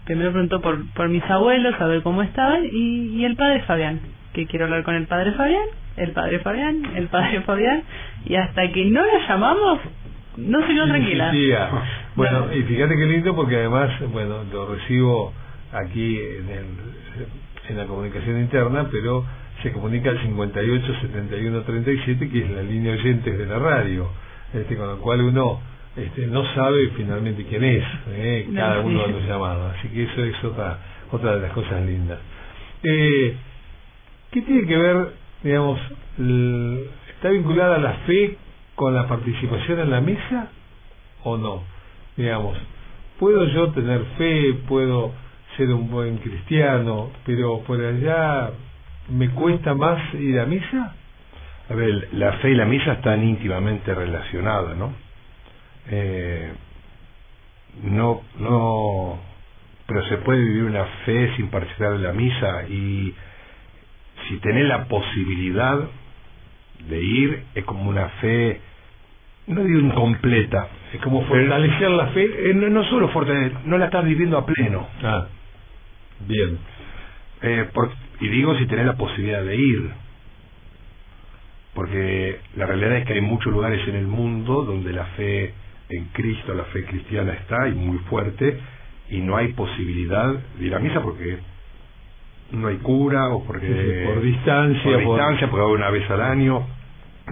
Primero 0.06 0.32
preguntó 0.32 0.62
por, 0.62 0.92
por 0.94 1.10
mis 1.10 1.24
abuelos, 1.30 1.76
a 1.80 1.86
ver 1.86 2.02
cómo 2.02 2.24
estaban, 2.24 2.66
y, 2.66 3.18
y 3.18 3.26
el 3.26 3.36
padre 3.36 3.62
Fabián, 3.62 4.00
que 4.34 4.48
quiero 4.48 4.66
hablar 4.66 4.84
con 4.84 4.96
el 4.96 5.06
padre 5.06 5.34
Fabián, 5.34 5.66
el 5.98 6.12
padre 6.12 6.40
Fabián, 6.40 6.84
el 6.96 7.08
padre 7.08 7.42
Fabián, 7.42 7.84
y 8.26 8.36
hasta 8.36 8.72
que 8.72 8.86
no 8.86 9.06
la 9.06 9.28
llamamos, 9.28 9.80
no 10.38 10.62
se 10.62 10.74
quedó 10.74 10.88
tranquila. 10.88 11.32
Bueno, 12.16 12.54
y 12.54 12.64
fíjate 12.64 12.96
qué 12.96 13.06
lindo 13.06 13.36
porque 13.36 13.58
además, 13.58 13.92
bueno, 14.12 14.44
lo 14.52 14.74
recibo 14.74 15.34
aquí 15.72 16.18
en, 16.18 16.50
el, 16.50 16.66
en 17.70 17.78
la 17.78 17.86
comunicación 17.86 18.40
interna, 18.40 18.88
pero 18.92 19.26
se 19.62 19.72
comunica 19.72 20.10
al 20.10 20.22
58 20.22 20.94
71 21.02 21.62
37, 21.62 22.30
que 22.30 22.40
es 22.40 22.52
la 22.52 22.64
línea 22.64 22.94
oyentes 22.94 23.38
de 23.38 23.46
la 23.46 23.60
radio, 23.60 24.10
este, 24.54 24.76
con 24.76 24.88
lo 24.88 24.98
cual 25.00 25.22
uno 25.22 25.60
este, 25.96 26.28
no 26.28 26.46
sabe 26.54 26.90
finalmente 26.96 27.46
quién 27.46 27.64
es 27.64 27.84
eh, 28.10 28.50
cada 28.56 28.80
uno 28.80 29.04
de 29.04 29.14
los 29.14 29.24
llamados. 29.24 29.76
Así 29.78 29.90
que 29.90 30.04
eso 30.04 30.24
es 30.24 30.44
otra, 30.44 30.80
otra 31.12 31.36
de 31.36 31.42
las 31.42 31.52
cosas 31.52 31.84
lindas. 31.86 32.20
Eh, 32.84 33.36
¿Qué 34.32 34.42
tiene 34.44 34.68
que 34.68 34.78
ver, 34.78 35.14
digamos, 35.44 35.80
está 37.16 37.30
vinculada 37.30 37.80
la 37.80 37.94
fe 38.06 38.38
con 38.76 38.94
la 38.94 39.08
participación 39.08 39.80
en 39.80 39.90
la 39.90 40.02
misa 40.02 40.50
o 41.24 41.38
no? 41.38 41.64
Digamos, 42.16 42.58
¿puedo 43.18 43.46
yo 43.48 43.72
tener 43.72 44.04
fe, 44.18 44.54
puedo 44.68 45.12
ser 45.58 45.70
un 45.70 45.90
buen 45.90 46.18
cristiano, 46.18 47.10
pero 47.26 47.62
por 47.62 47.84
allá 47.84 48.52
me 49.10 49.30
cuesta 49.32 49.74
más 49.74 50.14
ir 50.14 50.40
a 50.40 50.46
misa? 50.46 50.96
A 51.70 51.76
ver, 51.76 52.10
la 52.14 52.34
fe 52.34 52.52
y 52.52 52.56
la 52.56 52.66
misa 52.66 52.94
están 52.94 53.24
íntimamente 53.24 53.94
relacionadas, 53.94 54.76
¿no? 54.76 54.94
eh, 55.92 56.52
no, 57.84 58.22
no, 58.40 59.20
pero 59.88 60.04
se 60.06 60.18
puede 60.18 60.40
vivir 60.40 60.64
una 60.64 60.86
fe 61.06 61.34
sin 61.36 61.50
participar 61.50 61.94
en 61.94 62.04
la 62.04 62.14
misa 62.14 62.68
y 62.68 63.14
si 64.28 64.38
tenés 64.38 64.66
la 64.66 64.86
posibilidad 64.86 65.80
de 66.88 67.02
ir, 67.02 67.44
es 67.56 67.64
como 67.66 67.90
una 67.90 68.08
fe, 68.22 68.60
no 69.48 69.64
digo 69.64 69.80
incompleta, 69.80 70.68
es 70.94 71.02
como 71.02 71.26
fortalecer 71.26 71.90
la 71.92 72.08
fe. 72.08 72.50
Eh, 72.50 72.54
no, 72.54 72.70
no, 72.70 72.84
solo 72.86 73.10
fortalecer, 73.10 73.58
no 73.66 73.78
la 73.78 73.86
estás 73.86 74.06
viviendo 74.06 74.38
a 74.38 74.46
pleno. 74.46 74.88
Ah, 75.04 75.28
bien. 76.28 76.60
Eh, 77.42 77.70
y 78.20 78.28
digo 78.28 78.56
si 78.58 78.66
tenés 78.66 78.86
la 78.86 78.98
posibilidad 78.98 79.44
de 79.44 79.56
ir, 79.56 79.92
porque 81.74 82.40
la 82.56 82.66
realidad 82.66 82.98
es 82.98 83.06
que 83.06 83.14
hay 83.14 83.22
muchos 83.22 83.52
lugares 83.52 83.88
en 83.88 83.96
el 83.96 84.08
mundo 84.08 84.64
donde 84.64 84.92
la 84.92 85.06
fe 85.18 85.54
en 85.90 86.06
Cristo 86.06 86.54
la 86.54 86.66
fe 86.66 86.84
cristiana 86.86 87.34
está 87.34 87.68
y 87.68 87.74
muy 87.74 87.98
fuerte 88.10 88.60
y 89.10 89.20
no 89.20 89.36
hay 89.38 89.50
posibilidad 89.54 90.34
de 90.60 90.66
ir 90.66 90.76
a 90.76 90.80
misa 90.80 91.02
porque 91.02 91.40
no 92.52 92.68
hay 92.68 92.78
cura 92.78 93.30
o 93.30 93.44
porque 93.44 94.06
por 94.06 94.22
distancia 94.22 94.92
por 94.92 95.00
distancia 95.00 95.50
porque 95.50 95.66
una 95.66 95.90
vez 95.90 96.10
al 96.10 96.22
año 96.22 96.68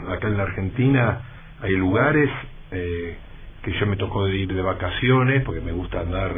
acá 0.09 0.27
en 0.27 0.37
la 0.37 0.43
Argentina 0.43 1.21
hay 1.61 1.75
lugares 1.75 2.29
eh, 2.71 3.15
que 3.63 3.71
yo 3.73 3.85
me 3.85 3.95
tocó 3.95 4.27
ir 4.27 4.53
de 4.53 4.61
vacaciones 4.61 5.43
porque 5.43 5.61
me 5.61 5.71
gusta 5.71 6.01
andar 6.01 6.33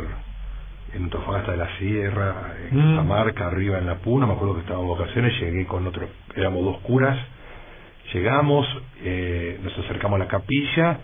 en 0.94 1.04
Antofagasta 1.04 1.52
de 1.52 1.58
la 1.58 1.78
Sierra 1.78 2.56
en 2.72 2.98
mm. 2.98 3.08
marca 3.08 3.48
arriba 3.48 3.78
en 3.78 3.86
la 3.86 3.96
Puna 3.96 4.26
me 4.26 4.34
acuerdo 4.34 4.56
que 4.56 4.62
estaba 4.62 4.82
en 4.82 4.90
vacaciones 4.90 5.40
llegué 5.40 5.66
con 5.66 5.88
otro 5.88 6.08
éramos 6.36 6.64
dos 6.66 6.80
curas 6.80 7.18
llegamos 8.14 8.68
eh, 9.04 9.60
nos 9.64 9.78
acercamos 9.80 10.20
a 10.20 10.24
la 10.24 10.28
capilla 10.28 11.00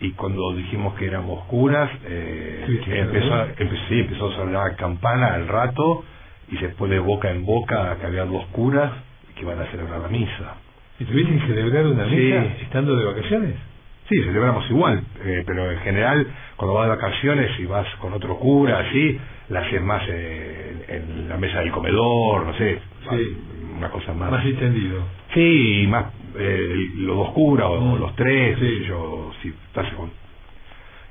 y 0.00 0.12
cuando 0.12 0.52
dijimos 0.54 0.94
que 0.94 1.06
éramos 1.06 1.44
curas, 1.46 1.90
eh, 2.06 2.64
empezó, 2.86 3.46
sí, 3.88 4.00
empezó 4.00 4.30
a 4.30 4.36
sonar 4.36 4.76
campana 4.76 5.34
al 5.34 5.48
rato 5.48 6.04
y 6.50 6.56
fue 6.76 6.88
de 6.88 7.00
boca 7.00 7.30
en 7.30 7.44
boca 7.44 7.96
que 8.00 8.06
había 8.06 8.24
dos 8.24 8.46
curas 8.46 8.92
que 9.34 9.42
iban 9.42 9.60
a 9.60 9.66
celebrar 9.66 10.00
la 10.00 10.08
misa. 10.08 10.56
¿Y 11.00 11.04
tuviste 11.04 11.32
que 11.32 11.46
celebrar 11.46 11.86
una 11.86 12.06
misa 12.06 12.44
estando 12.62 12.96
de 12.96 13.04
vacaciones? 13.04 13.54
Sí, 14.08 14.16
celebramos 14.22 14.68
igual, 14.70 15.02
eh, 15.24 15.42
pero 15.46 15.70
en 15.70 15.78
general 15.80 16.26
cuando 16.56 16.74
vas 16.74 16.88
de 16.88 16.96
vacaciones 16.96 17.58
y 17.58 17.66
vas 17.66 17.86
con 17.96 18.12
otro 18.12 18.38
cura, 18.38 18.78
así, 18.78 19.18
la 19.48 19.60
haces 19.60 19.82
más 19.82 20.02
en 20.08 21.28
la 21.28 21.36
mesa 21.36 21.58
del 21.60 21.70
comedor, 21.72 22.46
no 22.46 22.54
sé, 22.56 22.78
una 23.78 23.90
cosa 23.90 24.12
más... 24.12 24.30
Más 24.30 24.44
entendido. 24.44 25.02
Sí, 25.32 25.86
más 25.88 26.06
eh, 26.36 26.90
los 26.96 27.16
dos 27.16 27.30
curas 27.30 27.66
o, 27.68 27.80
mm. 27.80 28.00
los 28.00 28.14
tres, 28.16 28.58
yo, 28.86 29.32
si 29.42 29.48
estás 29.48 29.92
con... 29.94 30.10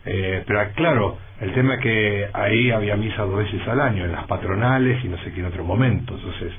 Eh, 0.06 0.44
pero 0.48 0.72
claro, 0.76 1.18
el 1.42 1.54
tema 1.54 1.76
es 1.76 1.82
que 1.82 2.30
ahí 2.34 2.72
había 2.72 2.96
misa 2.96 3.24
dos 3.24 3.38
veces 3.40 3.68
al 3.68 3.82
año, 3.82 4.06
en 4.06 4.12
las 4.12 4.26
patronales 4.26 5.04
y 5.04 5.08
no 5.10 5.18
sé 5.18 5.34
qué 5.34 5.42
en 5.42 5.48
otro 5.48 5.64
momento. 5.64 6.16
Entonces, 6.16 6.54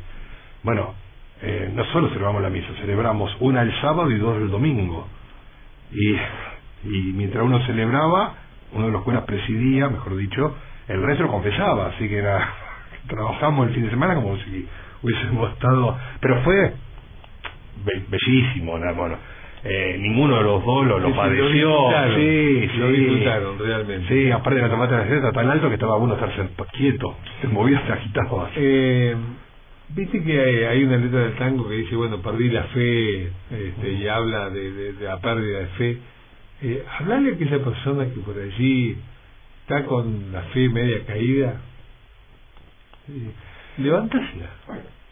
bueno, 0.63 0.95
eh, 1.41 1.71
no 1.73 1.85
solo 1.87 2.09
celebramos 2.09 2.43
la 2.43 2.51
misa, 2.51 2.69
celebramos 2.81 3.35
una 3.41 3.63
el 3.63 3.73
sábado 3.81 4.11
y 4.11 4.19
dos 4.19 4.37
el 4.37 4.51
domingo. 4.51 5.09
Y, 5.93 6.15
y 6.85 7.13
mientras 7.15 7.45
uno 7.45 7.65
celebraba, 7.65 8.35
uno 8.73 8.87
de 8.87 8.93
los 8.93 9.03
curas 9.03 9.25
presidía, 9.25 9.89
mejor 9.89 10.17
dicho, 10.17 10.57
el 10.89 11.03
resto 11.03 11.27
confesaba, 11.29 11.87
así 11.89 12.09
que 12.09 12.19
era, 12.19 12.53
trabajamos 13.09 13.69
el 13.69 13.75
fin 13.75 13.85
de 13.85 13.91
semana 13.91 14.15
como 14.15 14.37
si 14.39 14.69
hubiésemos 15.03 15.53
estado, 15.55 15.99
pero 16.21 16.43
fue 16.43 16.73
bellísimo, 18.11 18.79
bueno, 18.97 19.17
eh, 19.65 19.97
ninguno 20.01 20.37
de 20.37 20.43
los 20.45 20.65
dos 20.65 20.87
lo, 20.87 20.99
lo 20.99 21.07
Sí, 21.09 21.13
sí, 21.13 21.17
padeció. 21.19 21.89
sí, 22.15 22.79
lo 22.79 22.89
disfrutaron 22.89 23.59
realmente. 23.59 24.09
Sí, 24.09 24.31
aparte 24.31 24.61
la 24.61 24.71
tomate 24.71 24.95
de 24.95 25.01
la 25.01 25.07
tan 25.33 25.51
alto 25.51 25.69
que 25.69 25.75
estaba 25.75 25.97
uno 25.97 26.15
estar 26.15 26.33
quieto, 26.73 27.17
te 27.41 27.49
movías, 27.49 27.85
te 27.87 27.93
agitabas. 27.93 28.51
Eh, 28.57 29.17
Viste 29.91 30.23
que 30.23 30.39
hay, 30.39 30.57
hay 30.65 30.85
una 30.85 30.99
letra 30.99 31.21
del 31.21 31.33
tango 31.37 31.67
que 31.67 31.77
dice, 31.77 31.97
bueno, 31.97 32.21
perdí 32.21 32.51
la 32.51 32.65
fe, 32.65 33.23
este, 33.51 33.93
y 33.99 34.07
habla 34.07 34.51
de, 34.51 34.71
de- 34.71 34.93
de 34.93 35.05
la 35.07 35.19
pérdida 35.19 35.61
de 35.61 35.67
fe. 35.79 35.99
Eh, 36.61 36.85
hablarle 36.99 37.31
a 37.31 37.35
aquella 37.35 37.65
persona 37.65 38.05
que 38.05 38.21
por 38.21 38.39
allí 38.39 38.99
está 39.63 39.85
con 39.87 40.31
la 40.31 40.43
fe 40.43 40.69
media 40.69 41.07
caída, 41.07 41.55
eh, 43.09 43.31
levántasela. 43.79 44.47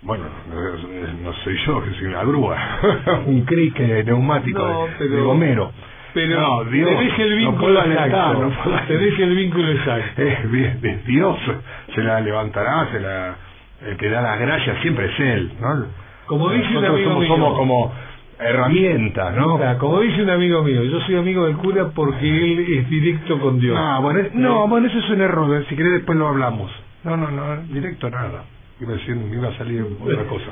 Bueno, 0.02 0.24
no, 0.50 1.22
no 1.22 1.32
soy 1.44 1.56
yo, 1.66 1.82
que 1.82 1.90
soy 1.92 2.06
una 2.06 2.22
grúa, 2.24 2.56
un 3.26 3.42
crique 3.42 4.04
neumático 4.04 4.58
No, 4.58 4.86
de, 4.86 4.92
pero- 4.98 5.10
de 5.16 5.20
gomero. 5.22 5.72
Pero 6.14 6.40
no, 6.40 6.64
Dios, 6.64 6.88
tenés 6.88 7.18
el 7.18 7.30
no 7.44 7.50
vínculo 7.50 7.78
alentar, 7.80 8.08
exacto. 8.08 8.40
no 8.40 8.50
puedo 8.64 8.76
tenés 8.88 9.18
el 9.18 9.36
vínculo 9.36 9.68
exacto. 9.72 10.22
es, 10.22 11.06
Dios 11.06 11.36
se 11.94 12.02
la 12.02 12.20
levantará, 12.20 12.88
se 12.90 13.00
la 13.00 13.36
el 13.86 13.96
que 13.98 14.08
da 14.08 14.22
las 14.22 14.38
gracias 14.40 14.80
siempre 14.80 15.06
es 15.12 15.20
él, 15.20 15.52
¿no? 15.60 15.86
Como 16.26 16.48
dice 16.50 16.74
un 16.78 16.84
amigo 16.86 17.04
somos, 17.10 17.20
mío. 17.20 17.28
somos 17.28 17.58
como 17.58 17.92
herramientas, 18.38 19.34
¿no? 19.36 19.54
O 19.54 19.58
sea, 19.58 19.76
como 19.78 20.00
dice 20.00 20.22
un 20.22 20.30
amigo 20.30 20.62
mío, 20.62 20.82
yo 20.84 21.00
soy 21.00 21.16
amigo 21.16 21.44
del 21.46 21.56
cura 21.56 21.88
porque 21.94 22.26
él 22.52 22.66
es 22.78 22.88
directo 22.88 23.38
con 23.38 23.58
Dios. 23.60 23.76
No, 23.78 24.00
bueno, 24.02 24.20
es- 24.20 24.34
no, 24.34 24.66
bueno, 24.68 24.86
eso 24.86 24.98
es 24.98 25.10
un 25.10 25.20
error, 25.20 25.60
¿eh? 25.60 25.66
si 25.68 25.76
querés 25.76 25.92
después 25.94 26.16
lo 26.18 26.28
hablamos. 26.28 26.70
No, 27.04 27.16
no, 27.16 27.30
no, 27.30 27.56
directo 27.64 28.08
nada. 28.08 28.44
Iba 28.78 28.92
a, 28.92 28.96
decir, 28.96 29.16
iba 29.32 29.48
a 29.48 29.56
salir 29.56 29.86
otra 30.02 30.24
cosa. 30.28 30.50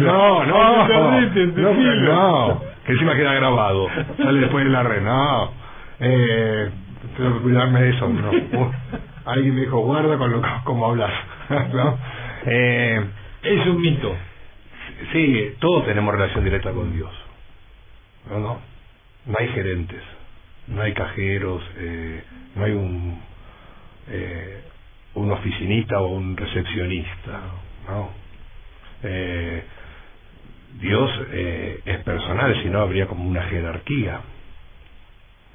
No, 0.00 0.44
no, 0.46 0.88
No 0.88 1.20
no, 1.20 2.62
que 2.86 2.92
encima 2.92 3.14
queda 3.14 3.34
grabado. 3.34 3.88
Sale 4.16 4.40
después 4.40 4.64
en 4.64 4.72
la 4.72 4.82
red, 4.82 5.02
no. 5.02 5.52
Eh, 6.00 6.70
tengo 7.16 7.34
que 7.36 7.42
cuidarme 7.42 7.82
de 7.82 7.90
eso. 7.90 8.08
No. 8.08 8.30
Alguien 9.26 9.54
me 9.54 9.60
dijo, 9.62 9.80
guarda 9.80 10.16
con 10.16 10.32
lo 10.32 10.42
como 10.64 10.86
hablas. 10.86 11.12
¿no? 11.72 11.98
Eh, 12.46 13.04
Es 13.42 13.66
un 13.66 13.80
mito. 13.80 14.14
Sí, 15.12 15.54
todos 15.60 15.84
tenemos 15.84 16.14
relación 16.14 16.42
directa 16.44 16.72
con 16.72 16.92
Dios. 16.92 17.10
No, 18.30 18.38
no. 18.38 18.58
No 19.26 19.34
hay 19.38 19.48
gerentes, 19.48 20.02
no 20.66 20.82
hay 20.82 20.92
cajeros, 20.94 21.62
eh, 21.76 22.24
no 22.56 22.64
hay 22.64 22.72
un 22.72 23.20
eh, 24.08 24.41
oficinista 25.32 26.00
o 26.00 26.08
un 26.08 26.36
recepcionista, 26.36 27.40
no. 27.88 28.10
Eh, 29.02 29.64
Dios 30.80 31.10
eh, 31.32 31.80
es 31.84 31.98
personal, 32.04 32.60
si 32.62 32.68
no 32.68 32.80
habría 32.80 33.06
como 33.06 33.24
una 33.24 33.42
jerarquía, 33.42 34.20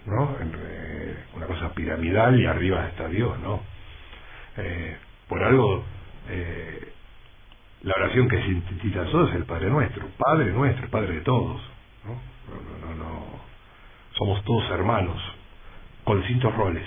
¿no? 0.06 0.38
Eh, 0.40 1.16
una 1.36 1.46
cosa 1.48 1.74
piramidal 1.74 2.40
y 2.40 2.46
arriba 2.46 2.88
está 2.88 3.08
Dios, 3.08 3.38
¿no? 3.40 3.62
Por 5.28 5.44
algo 5.44 5.84
la 7.84 7.94
oración 7.94 8.28
que 8.28 8.42
sintetiza 8.42 9.06
todo 9.06 9.28
es 9.28 9.36
el 9.36 9.46
Padre 9.46 9.70
Nuestro, 9.70 10.08
Padre 10.18 10.52
Nuestro, 10.52 10.90
Padre 10.90 11.16
de 11.16 11.22
todos. 11.22 11.62
No, 12.04 12.14
no, 12.14 12.96
no, 12.96 13.04
no. 13.04 13.26
Somos 14.18 14.44
todos 14.46 14.70
hermanos, 14.72 15.22
con 16.04 16.20
distintos 16.20 16.56
roles. 16.56 16.84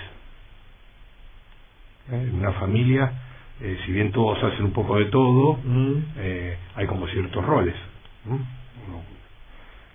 ¿Eh? 2.09 2.15
En 2.29 2.35
una 2.35 2.51
familia, 2.53 3.11
eh, 3.61 3.77
si 3.85 3.91
bien 3.91 4.11
todos 4.11 4.41
hacen 4.43 4.65
un 4.65 4.71
poco 4.73 4.97
de 4.97 5.05
todo, 5.05 5.59
Mm. 5.63 5.93
eh, 6.17 6.57
hay 6.75 6.87
como 6.87 7.07
ciertos 7.07 7.45
roles. 7.45 7.75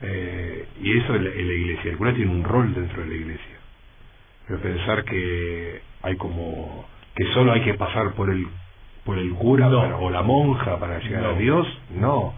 eh, 0.03 0.67
y 0.83 0.99
eso 0.99 1.15
en 1.15 1.25
la, 1.25 1.31
en 1.31 1.47
la 1.49 1.55
iglesia, 1.55 1.91
el 1.91 1.97
cura 1.97 2.13
tiene 2.15 2.31
un 2.31 2.45
rol 2.45 2.75
dentro 2.75 3.03
de 3.03 3.09
la 3.09 3.15
iglesia. 3.15 3.57
Pero 4.47 4.61
pensar 4.61 5.05
que 5.05 5.81
hay 6.03 6.17
como 6.17 6.85
que 7.15 7.25
solo 7.33 7.53
hay 7.53 7.63
que 7.63 7.75
pasar 7.75 8.13
por 8.13 8.31
el 8.31 8.47
por 9.05 9.19
el 9.19 9.31
cura 9.35 9.69
No. 9.69 9.81
para- 9.81 9.97
o 9.99 10.11
la 10.11 10.23
monja 10.23 10.79
para 10.79 10.99
llegar 10.99 11.23
No. 11.23 11.29
a 11.31 11.33
Dios, 11.39 11.67
no. 11.95 12.35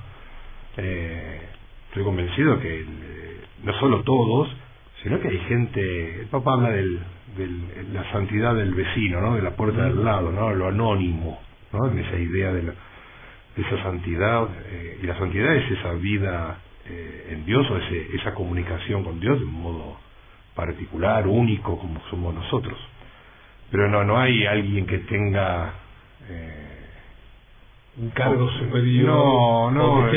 Estoy 0.77 2.05
convencido 2.05 2.61
que 2.61 2.81
eh, 2.83 3.41
no 3.65 3.73
solo 3.81 4.03
todos, 4.03 4.49
sino 5.03 5.21
que 5.21 5.29
hay 5.29 5.39
gente, 5.49 6.21
el 6.23 6.27
Papa 6.27 6.55
habla 6.55 6.71
del, 6.71 6.99
del- 7.37 7.95
la 7.95 8.11
santidad 8.13 8.55
del 8.55 8.75
vecino, 8.75 9.21
¿no? 9.21 9.37
de 9.37 9.43
la 9.43 9.51
puerta 9.57 9.85
del 9.85 10.05
lado, 10.05 10.33
¿no? 10.33 10.53
lo 10.55 10.69
anónimo, 10.69 11.41
¿no? 11.73 11.89
en 11.91 11.99
esa 11.99 12.17
idea 12.17 12.53
de, 12.53 12.63
la, 12.65 12.73
de 13.57 13.63
esa 13.63 13.83
santidad, 13.83 14.49
eh, 14.71 14.99
y 15.03 15.07
la 15.07 15.17
santidad 15.19 15.55
es 15.55 15.71
esa 15.71 15.93
vida 15.95 16.59
eh, 16.87 17.29
en 17.33 17.45
Dios 17.45 17.69
o 17.71 17.77
ese, 17.77 18.17
esa 18.17 18.35
comunicación 18.35 19.05
con 19.05 19.21
Dios 19.21 19.39
de 19.39 19.45
un 19.45 19.53
modo 19.63 19.97
particular, 20.55 21.27
único, 21.29 21.79
como 21.79 22.01
somos 22.11 22.35
nosotros. 22.35 22.77
Pero 23.71 23.89
no, 23.89 24.03
no 24.05 24.19
hay 24.19 24.47
alguien 24.47 24.87
que 24.87 24.99
tenga... 24.99 25.75
eh, 26.29 26.65
Un 27.99 28.11
cargo 28.11 28.49
superior. 28.53 29.07
no, 29.07 29.71
no, 29.71 30.11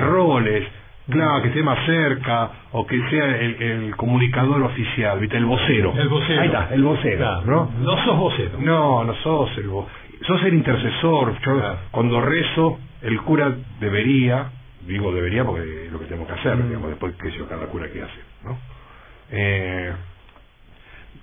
roles, 0.00 0.66
claro, 1.10 1.42
que 1.42 1.48
esté 1.48 1.62
más 1.62 1.84
cerca, 1.86 2.50
o 2.72 2.86
que 2.86 2.96
sea 3.10 3.36
el, 3.38 3.62
el 3.62 3.96
comunicador 3.96 4.62
oficial, 4.62 5.18
¿viste? 5.20 5.36
El 5.36 5.44
vocero. 5.46 5.92
El 5.96 6.08
vocero. 6.08 6.40
Ahí 6.40 6.46
está, 6.46 6.68
el 6.72 6.82
vocero, 6.82 7.16
Claro. 7.18 7.42
¿no? 7.46 7.70
No 7.80 8.04
sos 8.04 8.16
vocero. 8.18 8.58
No, 8.60 9.04
no 9.04 9.14
sos 9.16 9.56
el 9.58 9.68
vo- 9.68 9.86
sos 10.26 10.42
el 10.44 10.54
intercesor. 10.54 11.34
Yo, 11.40 11.54
Claro. 11.58 11.78
cuando 11.90 12.20
rezo, 12.20 12.78
el 13.02 13.20
cura 13.22 13.54
debería, 13.80 14.50
digo 14.86 15.12
debería 15.12 15.44
porque 15.44 15.86
es 15.86 15.92
lo 15.92 15.98
que 15.98 16.06
tenemos 16.06 16.26
que 16.28 16.34
hacer, 16.34 16.56
Mm. 16.56 16.68
digamos, 16.68 16.88
después 16.90 17.14
que 17.16 17.30
yo 17.32 17.46
cada 17.48 17.66
cura 17.66 17.88
que 17.90 18.02
hace, 18.02 18.20
¿no? 18.44 18.58
Eh, 19.30 19.92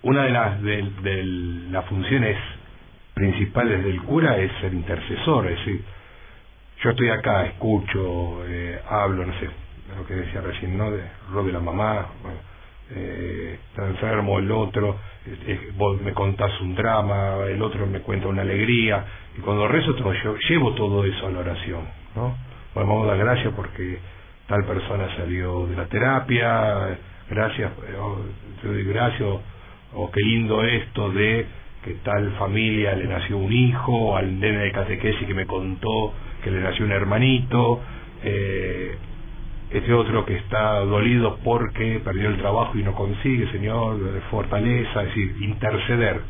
una 0.04 0.24
de 0.24 0.30
las 0.32 0.62
de, 0.62 0.82
de 1.04 1.24
las 1.72 1.86
funciones 1.86 2.38
principales 3.14 3.84
del 3.84 4.02
cura 4.04 4.38
es 4.38 4.52
ser 4.62 4.74
intercesor, 4.74 5.48
es 5.48 5.58
decir, 5.60 5.84
yo 6.84 6.90
estoy 6.92 7.10
acá, 7.10 7.46
escucho, 7.46 8.44
eh, 8.48 8.80
hablo, 8.90 9.26
no 9.26 9.34
sé, 9.34 9.48
lo 9.98 10.06
que 10.06 10.16
decía 10.16 10.42
recién, 10.42 10.78
¿no? 10.78 10.92
De 10.92 11.04
lo 11.34 11.48
la 11.48 11.60
mamá, 11.60 12.08
bueno, 12.22 12.40
eh, 12.92 13.60
está 13.70 13.88
enfermo 13.88 14.40
el 14.40 14.52
otro, 14.52 14.98
eh, 15.26 15.72
vos 15.76 16.02
me 16.02 16.14
contás 16.14 16.52
un 16.62 16.76
drama, 16.76 17.38
el 17.48 17.62
otro 17.62 17.86
me 17.88 18.02
cuenta 18.02 18.28
una 18.28 18.42
alegría, 18.42 19.06
y 19.38 19.42
cuando 19.42 19.68
rezo 19.68 19.96
todo, 19.96 20.14
yo 20.14 20.36
llevo 20.50 20.74
todo 20.74 21.06
eso 21.06 21.28
a 21.28 21.32
la 21.32 21.40
oración, 21.40 21.82
¿no? 22.16 22.36
Bueno, 22.74 22.90
vamos 22.90 23.08
a 23.08 23.16
dar 23.16 23.26
gracias 23.26 23.54
porque 23.56 24.00
tal 24.48 24.66
persona 24.66 25.16
salió 25.16 25.68
de 25.68 25.76
la 25.76 25.86
terapia, 25.86 26.98
gracias, 27.30 27.72
eh, 27.72 27.96
oh, 28.00 28.20
te 28.62 28.68
doy 28.68 28.84
gracias, 28.84 29.22
o, 29.22 29.42
o 29.94 30.12
qué 30.12 30.22
lindo 30.22 30.64
esto 30.64 31.12
de 31.12 31.46
que 31.84 31.94
tal 32.04 32.32
familia 32.34 32.96
le 32.96 33.06
nació 33.06 33.38
un 33.38 33.52
hijo, 33.52 34.16
al 34.16 34.40
nene 34.40 34.60
de 34.60 34.72
catequesis 34.72 35.26
que 35.28 35.34
me 35.34 35.46
contó 35.46 36.14
que 36.44 36.52
le 36.52 36.62
nació 36.62 36.86
un 36.86 36.92
hermanito, 36.92 37.82
eh, 38.24 38.98
este 39.72 39.94
otro 39.94 40.26
que 40.26 40.36
está 40.36 40.80
dolido 40.80 41.40
porque 41.44 42.02
perdió 42.04 42.30
el 42.30 42.38
trabajo 42.38 42.78
y 42.78 42.84
no 42.84 42.94
consigue, 42.94 43.50
Señor, 43.52 44.00
de 44.00 44.22
fortaleza, 44.22 45.02
es 45.04 45.08
decir, 45.08 45.36
interceder. 45.42 46.22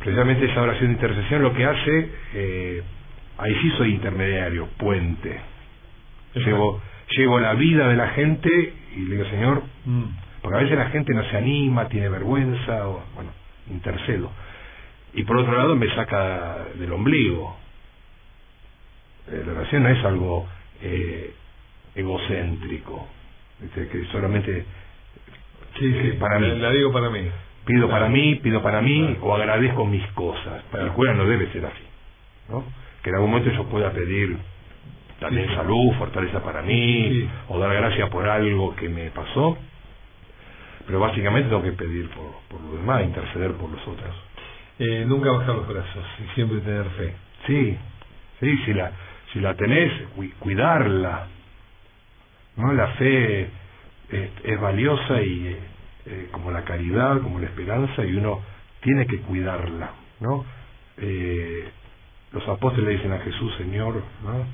Precisamente 0.00 0.46
esa 0.46 0.62
oración 0.62 0.88
de 0.88 0.92
intercesión 0.94 1.42
lo 1.42 1.54
que 1.54 1.64
hace, 1.64 2.10
eh, 2.34 2.82
ahí 3.38 3.54
sí 3.62 3.70
soy 3.76 3.94
intermediario, 3.94 4.66
puente. 4.78 5.38
Llevo, 6.34 6.80
llevo 7.16 7.38
la 7.38 7.54
vida 7.54 7.88
de 7.88 7.96
la 7.96 8.08
gente 8.08 8.74
y 8.96 9.00
le 9.02 9.16
digo, 9.16 9.28
Señor, 9.30 9.62
Mm. 9.84 10.04
porque 10.42 10.58
a 10.58 10.62
veces 10.62 10.78
la 10.78 10.88
gente 10.90 11.12
no 11.14 11.22
se 11.24 11.36
anima, 11.36 11.88
tiene 11.88 12.08
vergüenza, 12.08 12.88
o, 12.88 13.02
bueno, 13.14 13.30
intercedo. 13.70 14.30
Y 15.14 15.24
por 15.24 15.36
otro 15.36 15.56
lado 15.56 15.76
me 15.76 15.86
saca 15.94 16.66
del 16.76 16.92
ombligo. 16.92 17.56
Eh, 19.28 19.42
la 19.46 19.52
oración 19.52 19.82
no 19.82 19.88
es 19.90 20.04
algo 20.04 20.48
eh, 20.82 21.34
egocéntrico, 21.94 23.06
que 23.74 24.04
solamente 24.12 24.64
Sí, 25.78 25.92
sí, 26.02 26.12
para 26.18 26.38
mí. 26.38 26.48
la 26.58 26.70
digo 26.70 26.92
para 26.92 27.10
mí. 27.10 27.20
pido 27.64 27.86
Claro. 27.86 27.90
para 28.00 28.08
mí, 28.08 28.34
pido 28.36 28.62
para 28.62 28.80
mí, 28.80 29.06
Claro. 29.06 29.24
o 29.26 29.34
agradezco 29.34 29.86
mis 29.86 30.04
cosas. 30.08 30.62
Para 30.72 30.84
el 30.84 30.90
cura 30.92 31.14
no 31.14 31.24
debe 31.26 31.46
ser 31.52 31.64
así, 31.66 31.82
¿no? 32.48 32.64
Que 33.02 33.10
en 33.10 33.16
algún 33.16 33.30
momento 33.30 33.50
yo 33.52 33.64
pueda 33.66 33.92
pedir 33.92 34.36
también 35.20 35.48
Sí. 35.48 35.54
salud, 35.54 35.92
fortaleza 35.98 36.42
para 36.42 36.62
mí, 36.62 37.28
o 37.48 37.58
dar 37.58 37.72
gracias 37.74 38.08
por 38.10 38.26
algo 38.28 38.74
que 38.76 38.88
me 38.88 39.10
pasó, 39.10 39.58
pero 40.86 40.98
básicamente 40.98 41.48
tengo 41.50 41.62
que 41.62 41.72
pedir 41.72 42.08
por, 42.10 42.32
por 42.48 42.60
lo 42.62 42.76
demás, 42.78 43.04
interceder 43.04 43.52
por 43.52 43.70
los 43.70 43.86
otros. 43.86 44.14
Eh, 44.78 45.04
nunca 45.06 45.30
bajar 45.30 45.54
los 45.54 45.68
brazos 45.68 46.04
y 46.18 46.34
siempre 46.34 46.58
tener 46.60 46.84
fe. 46.90 47.14
Sí, 47.46 47.76
sí, 48.40 48.56
si 48.64 48.72
la, 48.72 48.90
si 49.32 49.40
la 49.40 49.54
tenés, 49.54 49.92
cu- 50.16 50.32
cuidarla. 50.40 51.28
¿No? 52.60 52.72
La 52.72 52.88
fe 52.88 53.42
es, 54.10 54.30
es 54.44 54.60
valiosa 54.60 55.22
y 55.22 55.56
eh, 56.06 56.28
como 56.32 56.50
la 56.50 56.64
caridad, 56.64 57.20
como 57.20 57.38
la 57.38 57.46
esperanza, 57.46 58.04
y 58.04 58.14
uno 58.14 58.40
tiene 58.80 59.06
que 59.06 59.18
cuidarla. 59.20 59.92
¿no? 60.20 60.44
Eh, 60.98 61.68
los 62.32 62.46
apóstoles 62.48 62.86
le 62.86 62.96
dicen 62.96 63.12
a 63.12 63.18
Jesús, 63.20 63.54
Señor, 63.56 64.02
¿no? 64.22 64.44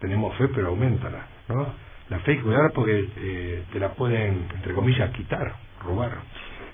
tenemos 0.00 0.36
fe, 0.36 0.48
pero 0.48 0.68
aumentala. 0.68 1.26
¿no? 1.48 1.74
la 2.08 2.18
fe 2.20 2.32
hay 2.32 2.36
que 2.38 2.42
cuidarla 2.42 2.70
porque 2.74 3.08
eh, 3.16 3.64
te 3.72 3.78
la 3.78 3.94
pueden, 3.94 4.48
entre 4.54 4.74
comillas, 4.74 5.10
quitar, 5.12 5.54
robar. 5.82 6.18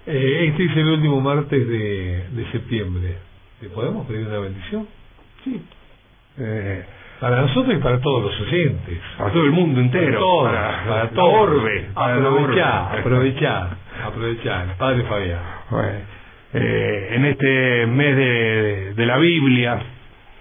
Eh, 0.07 0.47
este 0.49 0.65
es 0.65 0.77
el 0.77 0.89
último 0.89 1.21
martes 1.21 1.69
de, 1.69 2.27
de 2.31 2.53
septiembre. 2.53 3.19
¿Le 3.61 3.69
podemos 3.71 4.07
pedir 4.07 4.27
una 4.27 4.39
bendición? 4.39 4.89
Sí. 5.45 5.63
Eh, 6.39 6.85
Para 7.21 7.41
nosotros 7.43 7.75
y 7.77 7.79
para 7.83 7.99
todos 8.01 8.23
los 8.25 8.41
oyentes. 8.41 8.99
para 9.17 9.31
todo 9.33 9.45
el 9.45 9.51
mundo 9.53 9.81
entero. 9.81 10.21
Para, 10.45 11.09
todos. 11.11 11.35
orbe. 11.35 11.87
para 11.95 12.17
la 12.17 12.29
orbe. 12.29 12.39
Aprovechar, 12.63 12.99
aprovechar, 12.99 13.69
aprovechar. 14.07 14.77
Padre 14.79 15.03
Fabián. 15.03 15.41
Bueno, 15.71 15.89
eh, 16.55 17.09
en 17.13 17.25
este 17.27 17.87
mes 17.87 18.17
de, 18.17 18.95
de 18.95 19.07
la 19.07 19.19
Biblia, 19.19 19.79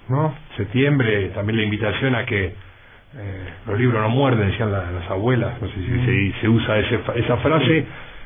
¿no? 0.10 0.36
Septiembre, 0.56 1.30
también 1.36 1.58
la 1.58 1.64
invitación 1.64 2.16
a 2.16 2.26
que 2.26 2.46
eh, 2.46 2.54
los 3.66 3.80
libros 3.80 4.00
no 4.02 4.10
muerden, 4.10 4.50
decían 4.52 4.72
la- 4.72 4.92
las 4.92 5.10
abuelas, 5.10 5.60
no 5.62 5.68
sé 5.68 5.74
si 5.76 6.06
se, 6.34 6.42
se 6.42 6.48
usa 6.50 6.78
ese 6.80 7.00
esa 7.16 7.38
frase. 7.38 7.86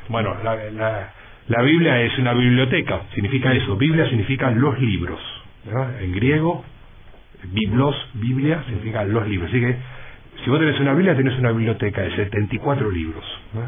Bueno, 0.10 0.36
la, 0.44 0.56
la, 0.72 1.14
la 1.48 1.62
Biblia 1.64 2.02
es 2.02 2.18
una 2.18 2.34
biblioteca, 2.34 3.02
significa 3.14 3.54
eso. 3.54 3.78
Biblia 3.78 4.08
significa 4.10 4.52
los 4.52 4.78
libros. 4.80 5.20
En 6.02 6.12
griego, 6.14 6.66
biblos, 7.48 7.96
Biblia, 8.14 8.64
significa 8.66 9.04
los 9.04 9.28
libros. 9.28 9.50
Así 9.50 9.60
que, 9.60 9.76
si 10.44 10.50
vos 10.50 10.60
tenés 10.60 10.80
una 10.80 10.94
Biblia, 10.94 11.16
tenés 11.16 11.38
una 11.40 11.52
biblioteca 11.52 12.02
de 12.02 12.16
74 12.16 12.90
libros. 12.90 13.24
¿no? 13.54 13.62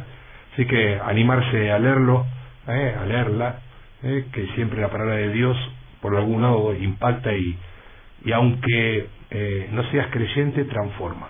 Así 0.53 0.65
que 0.65 0.99
animarse 1.03 1.71
a 1.71 1.79
leerlo, 1.79 2.25
¿eh? 2.67 2.95
a 2.99 3.05
leerla, 3.05 3.59
¿eh? 4.03 4.25
que 4.31 4.47
siempre 4.55 4.81
la 4.81 4.89
palabra 4.89 5.15
de 5.15 5.31
Dios, 5.33 5.57
por 6.01 6.15
algún 6.15 6.41
lado, 6.41 6.75
impacta 6.75 7.33
y, 7.35 7.57
y 8.25 8.31
aunque 8.31 9.07
eh, 9.31 9.69
no 9.71 9.83
seas 9.91 10.07
creyente, 10.11 10.65
transforma. 10.65 11.29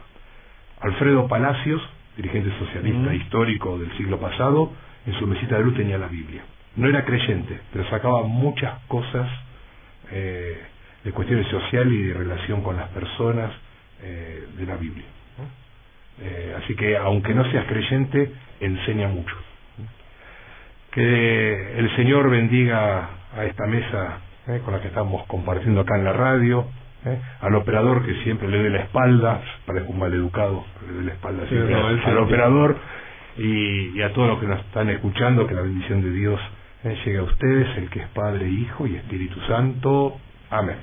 Alfredo 0.82 1.28
Palacios, 1.28 1.82
dirigente 2.18 2.52
socialista 2.60 3.12
Mm. 3.12 3.16
histórico 3.16 3.78
del 3.80 3.92
siglo 3.98 4.20
pasado, 4.20 4.72
en 5.06 5.14
su 5.14 5.26
mesita 5.28 5.58
de 5.58 5.64
luz 5.64 5.76
tenía 5.76 5.98
la 5.98 6.08
Biblia. 6.08 6.44
No 6.76 6.90
era 6.90 7.06
creyente, 7.06 7.60
pero 7.72 7.88
sacaba 7.90 8.24
muchas 8.24 8.80
cosas 8.88 9.30
eh, 10.12 10.58
de 11.04 11.12
cuestiones 11.12 11.48
sociales 11.48 11.94
y 11.94 12.04
de 12.04 12.14
relación 12.14 12.62
con 12.62 12.78
las 12.78 12.90
personas 12.90 13.52
eh, 14.02 14.48
de 14.58 14.66
la 14.66 14.76
Biblia. 14.76 15.06
¿no? 15.38 16.26
Eh, 16.26 16.56
así 16.62 16.76
que, 16.76 16.98
aunque 16.98 17.34
no 17.34 17.50
seas 17.52 17.66
creyente, 17.66 18.32
enseña 18.60 19.08
mucho. 19.08 19.36
Que 20.92 21.80
el 21.80 21.96
Señor 21.96 22.30
bendiga 22.30 23.10
a 23.36 23.46
esta 23.46 23.66
mesa 23.66 24.20
eh, 24.48 24.62
con 24.64 24.74
la 24.74 24.82
que 24.82 24.90
estamos 24.90 25.26
compartiendo 25.26 25.82
acá 25.82 25.98
en 25.98 26.06
la 26.06 26.14
radio, 26.14 26.68
al 27.42 27.54
operador 27.56 28.06
que 28.06 28.24
siempre 28.24 28.48
le 28.48 28.64
dé 28.64 28.70
la 28.70 28.80
espalda, 28.80 29.42
parece 29.66 29.88
un 29.90 30.00
maleducado, 30.00 30.64
le 30.88 30.94
dé 31.00 31.04
la 31.04 31.12
espalda 31.12 31.44
Sí, 31.44 31.50
siempre 31.50 31.76
no, 31.76 31.88
al 31.88 32.18
operador 32.18 32.78
y, 33.38 33.98
y 33.98 34.02
a 34.02 34.14
todos 34.14 34.30
los 34.30 34.40
que 34.40 34.48
nos 34.48 34.62
están 34.62 34.90
escuchando, 34.90 35.46
que 35.46 35.54
la 35.54 35.64
bendición 35.64 36.02
de 36.02 36.12
Dios 36.12 36.40
llegue 36.84 37.18
a 37.18 37.24
ustedes, 37.24 37.78
el 37.78 37.90
que 37.90 38.00
es 38.00 38.08
Padre, 38.10 38.48
Hijo 38.48 38.88
y 38.88 38.96
Espíritu 38.96 39.40
Santo. 39.48 40.18
Amen. 40.54 40.78